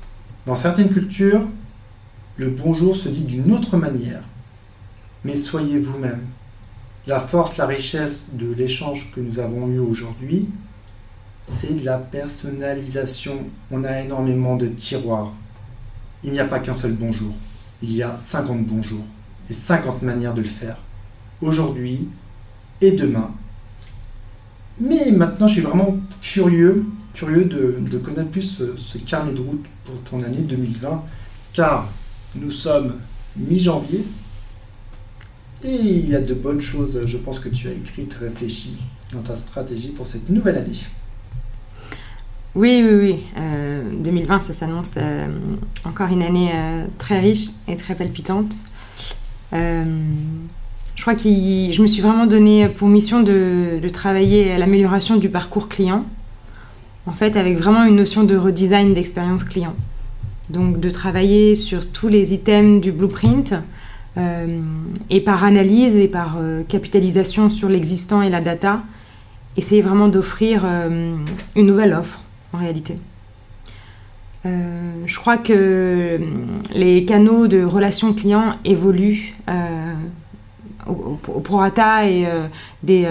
Dans 0.46 0.56
certaines 0.56 0.90
cultures, 0.90 1.42
le 2.38 2.50
bonjour 2.50 2.96
se 2.96 3.10
dit 3.10 3.24
d'une 3.24 3.52
autre 3.52 3.78
manière. 3.78 4.24
Mais 5.24 5.36
soyez 5.36 5.80
vous-même, 5.80 6.22
la 7.08 7.20
force, 7.20 7.58
la 7.58 7.68
richesse 7.68 8.28
de 8.34 8.52
l'échange 8.52 9.12
que 9.14 9.20
nous 9.20 9.40
avons 9.40 9.68
eu 9.68 9.80
aujourd'hui, 9.80 10.50
c'est 11.44 11.84
la 11.84 11.98
personnalisation. 12.00 13.38
On 13.70 13.84
a 13.84 14.02
énormément 14.02 14.56
de 14.56 14.68
tiroirs. 14.68 15.32
Il 16.24 16.32
n'y 16.32 16.40
a 16.40 16.46
pas 16.46 16.60
qu'un 16.60 16.74
seul 16.74 16.94
bonjour. 16.94 17.34
Il 17.84 17.94
y 17.94 18.02
a 18.02 18.18
50 18.18 18.66
bonjours 18.66 19.06
et 19.50 19.54
50 19.54 20.02
manières 20.02 20.34
de 20.34 20.42
le 20.42 20.48
faire. 20.48 20.78
Aujourd'hui 21.42 22.10
et 22.82 22.92
demain. 22.92 23.32
Mais 24.80 25.12
maintenant, 25.12 25.48
je 25.48 25.54
suis 25.54 25.62
vraiment 25.62 25.98
curieux, 26.22 26.86
curieux 27.14 27.46
de, 27.46 27.98
connaître 28.00 28.30
plus 28.30 28.42
ce, 28.42 28.76
ce 28.76 28.98
carnet 28.98 29.34
de 29.34 29.40
route 29.40 29.66
pour 29.86 30.02
ton 30.02 30.24
année 30.24 30.42
2020, 30.42 31.04
car 31.54 31.88
nous 32.34 32.52
sommes 32.52 32.96
mi-janvier, 33.38 34.04
il 35.68 36.10
y 36.10 36.16
a 36.16 36.22
de 36.22 36.34
bonnes 36.34 36.62
choses, 36.62 37.02
je 37.06 37.18
pense, 37.18 37.40
que 37.40 37.50
tu 37.50 37.68
as 37.68 37.72
écrites, 37.72 38.14
réfléchies 38.14 38.78
dans 39.14 39.22
ta 39.22 39.36
stratégie 39.36 39.90
pour 39.90 40.08
cette 40.08 40.30
nouvelle 40.30 40.58
année. 40.58 40.80
Oui, 42.56 42.82
oui, 42.88 42.96
oui. 42.96 43.42
2020, 44.00 44.36
euh, 44.36 44.40
ça 44.40 44.54
s'annonce 44.54 44.94
euh, 44.96 45.28
encore 45.84 46.08
une 46.08 46.24
année 46.24 46.52
euh, 46.54 46.86
très 46.98 47.20
riche 47.20 47.50
et 47.68 47.76
très 47.76 47.96
palpitante. 47.96 48.56
je 49.52 51.02
crois 51.02 51.16
que 51.16 51.24
je 51.24 51.82
me 51.82 51.88
suis 51.88 52.02
vraiment 52.02 52.28
donné 52.28 52.70
pour 52.70 52.88
mission 52.88 53.22
de, 53.22 53.82
travailler 53.92 54.54
à 54.54 54.58
l'amélioration 54.58 55.18
du 55.18 55.30
parcours 55.30 55.68
client, 55.68 56.06
en 57.06 57.14
fait 57.14 57.36
avec 57.36 57.58
vraiment 57.58 57.84
une 57.84 57.98
notion 57.98 58.24
de 58.24 58.38
redesign 58.38 58.94
d'expérience 58.94 59.44
client. 59.44 59.76
Donc 60.50 60.80
de 60.80 60.90
travailler 60.90 61.56
sur 61.56 61.92
tous 61.92 62.08
les 62.08 62.34
items 62.34 62.80
du 62.80 62.92
blueprint 62.94 63.54
et 64.18 65.22
par 65.22 65.44
analyse 65.44 65.98
et 65.98 66.08
par 66.08 66.38
euh, 66.38 66.64
capitalisation 66.64 67.50
sur 67.50 67.68
l'existant 67.68 68.22
et 68.22 68.30
la 68.30 68.42
data, 68.42 68.84
essayer 69.58 69.82
vraiment 69.82 70.08
d'offrir 70.08 70.64
euh, 70.66 71.18
une 71.56 71.66
nouvelle 71.66 71.94
offre 71.94 72.22
en 72.54 72.58
réalité. 72.58 72.98
je 74.46 75.20
crois 75.20 75.38
que 75.38 76.20
les 76.74 77.04
canaux 77.04 77.48
de 77.48 77.64
relations 77.64 78.14
clients 78.14 78.56
évoluent 78.64 79.36
au, 80.88 81.18
au, 81.28 81.40
prorata 81.40 82.08
et 82.08 82.28
des, 82.84 83.08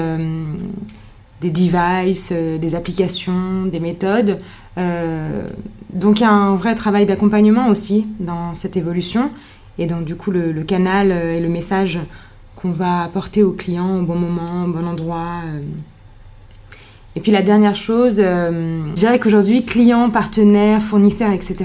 des 1.41 1.51
devices, 1.51 2.33
des 2.33 2.75
applications, 2.77 3.67
des 3.67 3.81
méthodes. 3.81 4.39
donc 5.93 6.21
il 6.21 6.23
y 6.23 6.25
a 6.25 6.31
un 6.31 6.55
vrai 6.55 6.77
travail 6.77 7.05
d'accompagnement 7.05 7.69
aussi 7.69 8.07
dans 8.21 8.55
cette 8.55 8.77
évolution 8.77 9.31
et 9.79 9.87
donc 9.87 10.05
du 10.05 10.17
coup 10.17 10.31
le, 10.31 10.53
canal 10.63 11.11
euh, 11.11 11.37
et 11.37 11.41
le 11.41 11.49
message 11.49 11.99
qu'on 12.57 12.71
va 12.71 13.03
apporter 13.03 13.43
au 13.43 13.53
client 13.53 14.01
au 14.01 14.03
bon 14.03 14.15
moment, 14.15 14.65
au 14.65 14.69
bon 14.69 14.87
endroit. 14.87 15.43
Euh. 15.47 15.61
Et 17.17 17.21
puis 17.21 17.31
la 17.31 17.43
dernière 17.43 17.77
chose, 17.77 18.17
euh, 18.19 18.89
je 18.89 18.95
dirais 18.95 19.21
qu'aujourd'hui, 19.21 19.65
clients, 19.65 20.11
partenaires, 20.11 20.83
fournisseurs, 20.83 21.31
etc., 21.31 21.57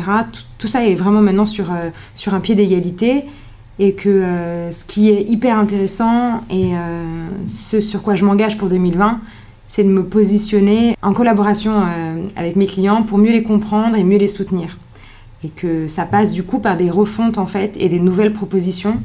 tout, 0.60 0.68
ça 0.68 0.86
est 0.86 0.94
vraiment 0.94 1.22
maintenant 1.22 1.46
sur, 1.46 1.72
sur 2.14 2.36
un 2.36 2.40
pied 2.40 2.54
d'égalité. 2.54 3.24
Et 3.82 3.94
que 3.94 4.70
ce 4.72 4.84
qui 4.84 5.10
est 5.10 5.24
hyper 5.24 5.58
intéressant 5.58 6.42
et 6.50 6.72
ce 7.48 7.80
sur 7.80 8.02
quoi 8.02 8.16
je 8.16 8.26
m'engage 8.26 8.58
pour 8.58 8.68
2020, 8.68 9.22
c'est 9.70 9.86
de 9.86 9.90
me 9.90 10.04
positionner 10.04 10.98
en 11.02 11.14
collaboration 11.14 11.86
avec 12.36 12.58
mes 12.58 12.68
clients 12.68 13.04
pour 13.04 13.18
mieux 13.18 13.32
les 13.32 13.42
comprendre 13.42 13.96
et 13.96 14.04
mieux 14.04 14.18
les 14.18 14.28
soutenir 14.28 14.78
et 15.44 15.50
que 15.50 15.88
ça 15.88 16.06
passe 16.06 16.32
du 16.32 16.44
coup 16.44 16.60
par 16.60 16.78
des 16.78 16.90
refontes 16.90 17.38
en 17.38 17.46
fait 17.46 17.78
et 17.78 17.90
des 17.90 18.00
nouvelles 18.00 18.34
propositions, 18.34 19.02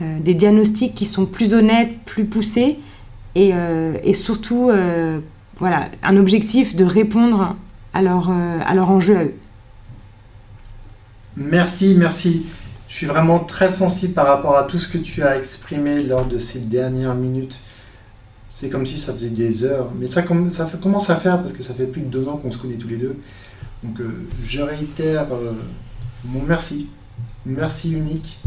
euh, 0.00 0.18
des 0.20 0.34
diagnostics 0.34 0.94
qui 0.94 1.04
sont 1.04 1.26
plus 1.26 1.54
honnêtes, 1.54 1.90
plus 2.04 2.24
poussés 2.24 2.78
et, 3.34 3.50
euh, 3.54 3.96
et 4.02 4.14
surtout 4.14 4.70
euh, 4.70 5.20
voilà, 5.58 5.90
un 6.02 6.16
objectif 6.16 6.74
de 6.74 6.84
répondre 6.84 7.56
à 7.94 8.02
leur, 8.02 8.30
à 8.30 8.74
leur 8.74 8.90
enjeu 8.90 9.16
à 9.16 9.24
eux. 9.24 9.34
Merci, 11.36 11.94
merci. 11.96 12.46
Je 12.88 12.94
suis 12.94 13.06
vraiment 13.06 13.38
très 13.38 13.70
sensible 13.70 14.12
par 14.12 14.26
rapport 14.26 14.56
à 14.56 14.64
tout 14.64 14.78
ce 14.78 14.88
que 14.88 14.98
tu 14.98 15.22
as 15.22 15.38
exprimé 15.38 16.02
lors 16.02 16.26
de 16.26 16.38
ces 16.38 16.58
dernières 16.58 17.14
minutes. 17.14 17.58
C'est 18.48 18.68
comme 18.68 18.84
si 18.84 18.98
ça 18.98 19.12
faisait 19.12 19.30
des 19.30 19.64
heures, 19.64 19.90
mais 19.98 20.06
ça, 20.06 20.22
ça 20.26 20.78
commence 20.78 21.10
à 21.10 21.16
faire 21.16 21.40
parce 21.40 21.52
que 21.52 21.62
ça 21.62 21.72
fait 21.72 21.86
plus 21.86 22.02
de 22.02 22.08
deux 22.08 22.28
ans 22.28 22.36
qu'on 22.36 22.50
se 22.50 22.58
connaît 22.58 22.76
tous 22.76 22.88
les 22.88 22.98
deux. 22.98 23.16
Donc 23.82 24.00
euh, 24.00 24.26
je 24.44 24.60
réitère 24.60 25.32
euh, 25.32 25.54
mon 26.24 26.42
merci, 26.42 26.88
merci 27.44 27.92
unique. 27.92 28.38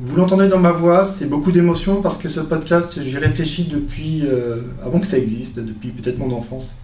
Vous 0.00 0.14
l'entendez 0.14 0.46
dans 0.46 0.60
ma 0.60 0.70
voix, 0.70 1.04
c'est 1.04 1.26
beaucoup 1.26 1.50
d'émotion 1.50 2.02
parce 2.02 2.16
que 2.16 2.28
ce 2.28 2.38
podcast, 2.38 3.02
j'y 3.02 3.18
réfléchis 3.18 3.64
depuis 3.64 4.22
euh, 4.24 4.62
avant 4.84 5.00
que 5.00 5.06
ça 5.06 5.18
existe, 5.18 5.58
depuis 5.58 5.90
peut-être 5.90 6.18
mon 6.18 6.32
enfance. 6.32 6.78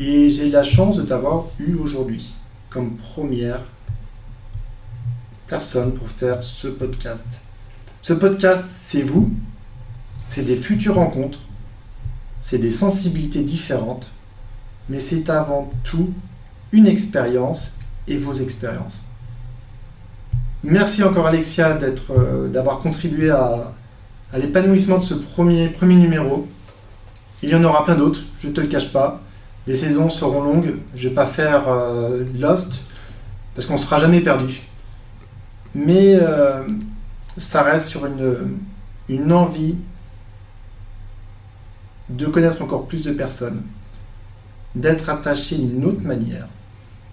Et 0.00 0.28
j'ai 0.28 0.50
la 0.50 0.64
chance 0.64 0.96
de 0.96 1.02
t'avoir 1.02 1.44
eu 1.60 1.74
aujourd'hui 1.74 2.34
comme 2.68 2.96
première 2.96 3.60
personne 5.46 5.94
pour 5.94 6.08
faire 6.08 6.42
ce 6.42 6.66
podcast. 6.66 7.40
Ce 8.02 8.12
podcast, 8.12 8.64
c'est 8.68 9.02
vous, 9.02 9.32
c'est 10.28 10.42
des 10.42 10.56
futures 10.56 10.96
rencontres, 10.96 11.38
c'est 12.42 12.58
des 12.58 12.72
sensibilités 12.72 13.42
différentes, 13.42 14.10
mais 14.88 14.98
c'est 14.98 15.30
avant 15.30 15.70
tout 15.84 16.12
une 16.72 16.86
expérience 16.86 17.72
et 18.06 18.16
vos 18.16 18.32
expériences. 18.32 19.04
Merci 20.62 21.02
encore 21.02 21.26
Alexia 21.26 21.78
euh, 22.10 22.48
d'avoir 22.48 22.78
contribué 22.78 23.30
à, 23.30 23.72
l'épanouissement 24.36 24.98
de 24.98 25.02
ce 25.04 25.14
premier, 25.14 25.68
premier 25.68 25.96
numéro. 25.96 26.48
Il 27.42 27.50
y 27.50 27.54
en 27.54 27.62
aura 27.62 27.84
plein 27.84 27.94
d'autres, 27.94 28.20
je 28.38 28.48
ne 28.48 28.52
te 28.52 28.60
le 28.60 28.66
cache 28.66 28.92
pas. 28.92 29.20
Les 29.66 29.76
saisons 29.76 30.08
seront 30.08 30.42
longues, 30.42 30.76
je 30.94 31.04
ne 31.04 31.08
vais 31.10 31.14
pas 31.14 31.26
faire 31.26 31.68
euh, 31.68 32.24
Lost, 32.38 32.80
parce 33.54 33.66
qu'on 33.66 33.74
ne 33.74 33.78
sera 33.78 34.00
jamais 34.00 34.20
perdu. 34.20 34.62
Mais 35.74 36.16
euh, 36.20 36.66
ça 37.36 37.62
reste 37.62 37.88
sur 37.88 38.06
une, 38.06 38.58
une 39.08 39.32
envie 39.32 39.76
de 42.08 42.26
connaître 42.26 42.62
encore 42.62 42.86
plus 42.86 43.04
de 43.04 43.12
personnes, 43.12 43.62
d'être 44.74 45.10
attaché 45.10 45.56
d'une 45.56 45.84
autre 45.84 46.02
manière 46.02 46.48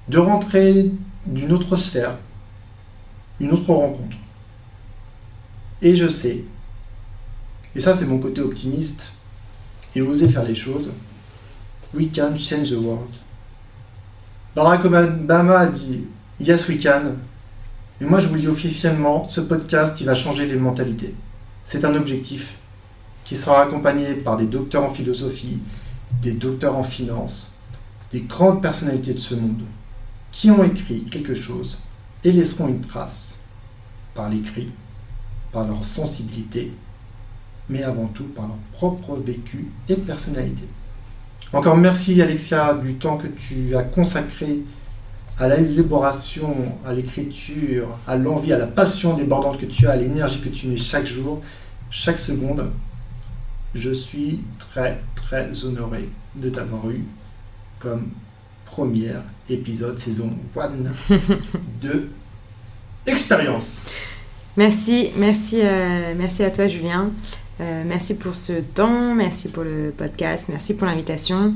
de 0.08 0.18
rentrer 0.18 0.92
d'une 1.26 1.52
autre 1.52 1.76
sphère, 1.76 2.18
une 3.39 3.52
autre 3.52 3.74
rencontre. 3.74 4.18
Et 5.82 5.96
je 5.96 6.08
sais, 6.08 6.44
et 7.76 7.80
ça 7.80 7.94
c'est 7.94 8.06
mon 8.06 8.20
côté 8.20 8.42
optimiste, 8.42 9.13
et 9.96 10.02
oser 10.02 10.28
faire 10.28 10.44
les 10.44 10.56
choses, 10.56 10.92
we 11.94 12.08
can 12.13 12.36
change 12.38 12.72
the 12.72 12.78
world. 12.78 13.10
Barack 14.56 14.86
Obama 14.86 15.60
a 15.60 15.66
dit 15.68 16.06
Yes, 16.39 16.68
we 16.68 16.82
can. 16.82 17.16
Et 18.02 18.06
moi 18.06 18.20
je 18.20 18.28
vous 18.28 18.36
le 18.36 18.42
dis 18.42 18.48
officiellement, 18.48 19.28
ce 19.28 19.42
podcast 19.42 20.00
il 20.02 20.06
va 20.06 20.16
changer 20.16 20.46
les 20.46 20.56
mentalités. 20.56 21.16
C'est 21.63 21.86
un 21.86 21.96
objectif 21.96 22.58
qui 23.24 23.36
sera 23.36 23.62
accompagné 23.62 24.16
par 24.16 24.36
des 24.36 24.48
docteurs 24.48 24.84
en 24.84 24.89
philosophie, 24.89 25.62
des 26.22 26.34
docteurs 26.34 26.76
en 26.76 26.84
finance, 26.84 27.54
des 28.12 28.22
grandes 28.22 28.62
personnalités 28.62 29.13
de 29.13 29.20
ce 29.20 29.36
monde 29.36 29.63
qui 30.34 30.52
ont 30.52 30.63
écrit 30.63 31.06
quelque 31.06 31.36
chose 31.36 31.80
et 32.24 32.32
laisseront 32.34 32.67
une 32.67 32.82
trace 32.82 33.38
par 34.13 34.30
l'écrit, 34.30 34.72
par 35.54 35.65
leur 35.65 35.86
sensibilité, 35.86 36.74
mais 37.69 37.84
avant 37.84 38.08
tout 38.08 38.26
par 38.26 38.48
leur 38.48 38.58
propre 38.74 39.15
vécu 39.15 39.72
et 39.88 39.96
personnalité. 39.96 40.67
Encore 41.54 41.78
merci 41.78 42.19
Alexia 42.22 42.74
du 42.74 42.96
temps 42.96 43.17
que 43.17 43.28
tu 43.28 43.76
as 43.76 43.84
consacré 43.84 44.63
à 45.38 45.48
l'élaboration, 45.48 46.54
à 46.86 46.93
l'écriture, 46.93 47.88
à 48.08 48.17
l'envie, 48.17 48.54
à 48.54 48.58
la 48.58 48.67
passion 48.67 49.15
débordante 49.15 49.60
que 49.60 49.65
tu 49.65 49.88
as, 49.88 49.91
à 49.91 49.96
l'énergie 49.96 50.41
que 50.41 50.50
tu 50.50 50.67
mets 50.67 50.78
chaque 50.78 51.06
jour, 51.06 51.41
chaque 51.91 52.19
seconde. 52.19 52.72
Je 53.76 53.91
suis 53.91 54.43
très 54.58 55.02
très 55.15 55.63
honoré 55.63 56.10
de 56.36 56.50
t'avoir 56.50 56.89
eu 56.89 57.06
comme 57.80 58.10
premier 58.65 59.13
épisode, 59.50 59.98
saison 60.00 60.30
1 60.58 61.16
de 61.82 62.10
Expérience. 63.06 63.78
Merci, 64.56 65.10
merci, 65.18 65.60
euh, 65.62 66.14
merci 66.18 66.44
à 66.44 66.52
toi 66.52 66.68
Julien. 66.68 67.10
Euh, 67.60 67.84
merci 67.86 68.16
pour 68.18 68.36
ce 68.36 68.54
temps, 68.54 69.14
merci 69.14 69.50
pour 69.50 69.64
le 69.64 69.94
podcast, 69.96 70.48
merci 70.50 70.78
pour 70.78 70.88
l'invitation. 70.88 71.54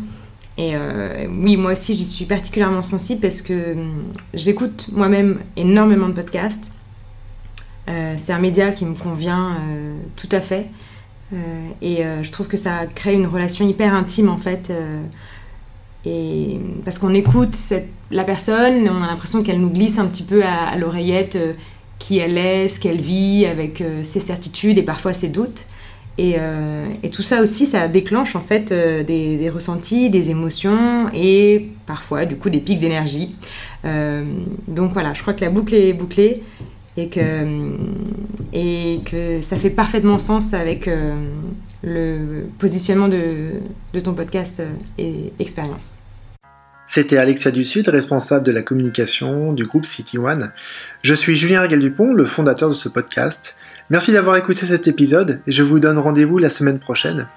Et 0.58 0.76
euh, 0.76 1.28
oui, 1.30 1.56
moi 1.56 1.74
aussi, 1.74 1.94
j'y 1.94 2.06
suis 2.06 2.26
particulièrement 2.26 2.84
sensible 2.84 3.22
parce 3.22 3.42
que 3.42 3.74
hum, 3.74 4.04
j'écoute 4.34 4.88
moi-même 4.92 5.40
énormément 5.56 6.10
de 6.10 6.14
podcasts. 6.14 6.72
c'est 7.88 8.34
un 8.34 8.40
média 8.40 8.72
qui 8.72 8.84
me 8.86 8.96
convient 8.96 9.58
tout 10.18 10.30
à 10.32 10.42
fait. 10.42 10.68
et 11.82 12.04
je 12.22 12.32
trouve 12.32 12.48
que 12.50 12.58
ça 12.58 12.86
crée 12.94 13.14
une 13.14 13.28
relation 13.28 13.66
hyper 13.66 13.94
intime 13.94 14.28
en 14.28 14.38
fait 14.38 14.74
et 16.08 16.60
parce 16.86 17.00
qu'on 17.00 17.14
écoute 17.14 17.56
la 18.12 18.24
personne, 18.24 18.88
on 18.90 19.04
a 19.04 19.08
l'impression 19.08 19.44
qu'elle 19.44 19.60
nous 19.60 19.70
glisse 19.70 20.00
un 20.00 20.06
petit 20.06 20.24
peu 20.24 20.44
à, 20.44 20.76
l'oreillette 20.78 21.36
euh, 21.36 21.54
qui 22.00 22.20
elle 22.20 22.38
est, 22.38 22.70
ce 22.70 22.80
qu'elle 22.80 23.02
vit, 23.02 23.46
avec 23.46 23.82
euh, 23.82 24.04
ses 24.04 24.20
certitudes 24.20 24.78
et 24.78 24.84
parfois 24.84 25.14
ses 25.14 25.28
doutes. 25.28 25.66
Euh, 26.20 26.88
et, 27.04 27.10
tout 27.10 27.22
ça 27.22 27.42
aussi, 27.42 27.66
ça 27.66 27.88
déclenche 27.88 28.36
en 28.36 28.40
fait 28.40 28.74
des, 28.74 29.52
ressentis, 29.54 30.10
des 30.10 30.32
émotions 30.32 31.10
et 31.14 31.70
parfois 31.86 32.26
du 32.26 32.38
coup 32.38 32.50
des 32.50 32.60
pics 32.60 32.80
d'énergie. 32.80 33.36
donc 33.84 34.94
voilà, 34.94 35.14
je 35.14 35.22
crois 35.22 35.34
que 35.34 35.42
la 35.42 35.52
boucle 35.52 35.76
est 35.76 35.94
bouclée 35.94 36.42
et 36.96 37.10
que, 37.10 37.72
et 38.52 39.02
que 39.06 39.42
ça 39.42 39.58
fait 39.58 39.70
parfaitement 39.70 40.18
sens 40.18 40.56
avec 40.56 40.90
le 41.88 42.46
positionnement 42.60 43.08
de, 43.08 43.54
ton 44.04 44.14
podcast 44.14 44.60
euh, 44.60 44.70
et 44.98 45.34
expérience. 45.40 46.04
C'était 46.88 47.18
Alexia 47.18 47.52
du 47.52 47.66
Sud, 47.66 47.90
responsable 47.90 48.46
de 48.46 48.52
la 48.52 48.62
communication 48.62 49.52
du 49.52 49.64
groupe 49.66 49.86
City 49.86 50.18
One. 50.18 50.54
Je 51.04 51.14
suis 51.14 51.36
Julien 51.36 51.62
Regal 51.62 51.80
Dupont, 51.80 52.14
le 52.14 52.26
fondateur 52.26 52.70
de 52.70 52.74
ce 52.74 52.88
podcast. 52.88 53.56
Merci 53.90 54.12
d'avoir 54.12 54.38
écouté 54.38 54.66
cet 54.66 54.88
épisode 54.88 55.42
et 55.48 55.52
je 55.52 55.64
vous 55.64 55.80
donne 55.80 55.98
rendez-vous 55.98 56.38
la 56.38 56.50
semaine 56.50 56.80
prochaine. 56.80 57.28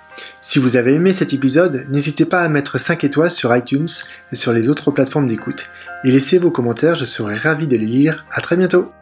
Si 0.40 0.58
vous 0.58 0.76
avez 0.76 0.94
aimé 0.94 1.12
cet 1.12 1.32
épisode, 1.32 1.86
n'hésitez 1.90 2.24
pas 2.24 2.42
à 2.42 2.48
mettre 2.48 2.78
5 2.78 3.02
étoiles 3.04 3.30
sur 3.30 3.54
iTunes 3.56 3.88
et 4.32 4.36
sur 4.36 4.52
les 4.52 4.68
autres 4.68 4.90
plateformes 4.90 5.26
d'écoute. 5.26 5.68
Et 6.04 6.12
laissez 6.12 6.38
vos 6.38 6.50
commentaires, 6.50 6.94
je 6.94 7.04
serai 7.04 7.36
ravi 7.36 7.66
de 7.66 7.76
les 7.76 7.86
lire. 7.86 8.26
À 8.32 8.40
très 8.40 8.56
bientôt! 8.56 8.92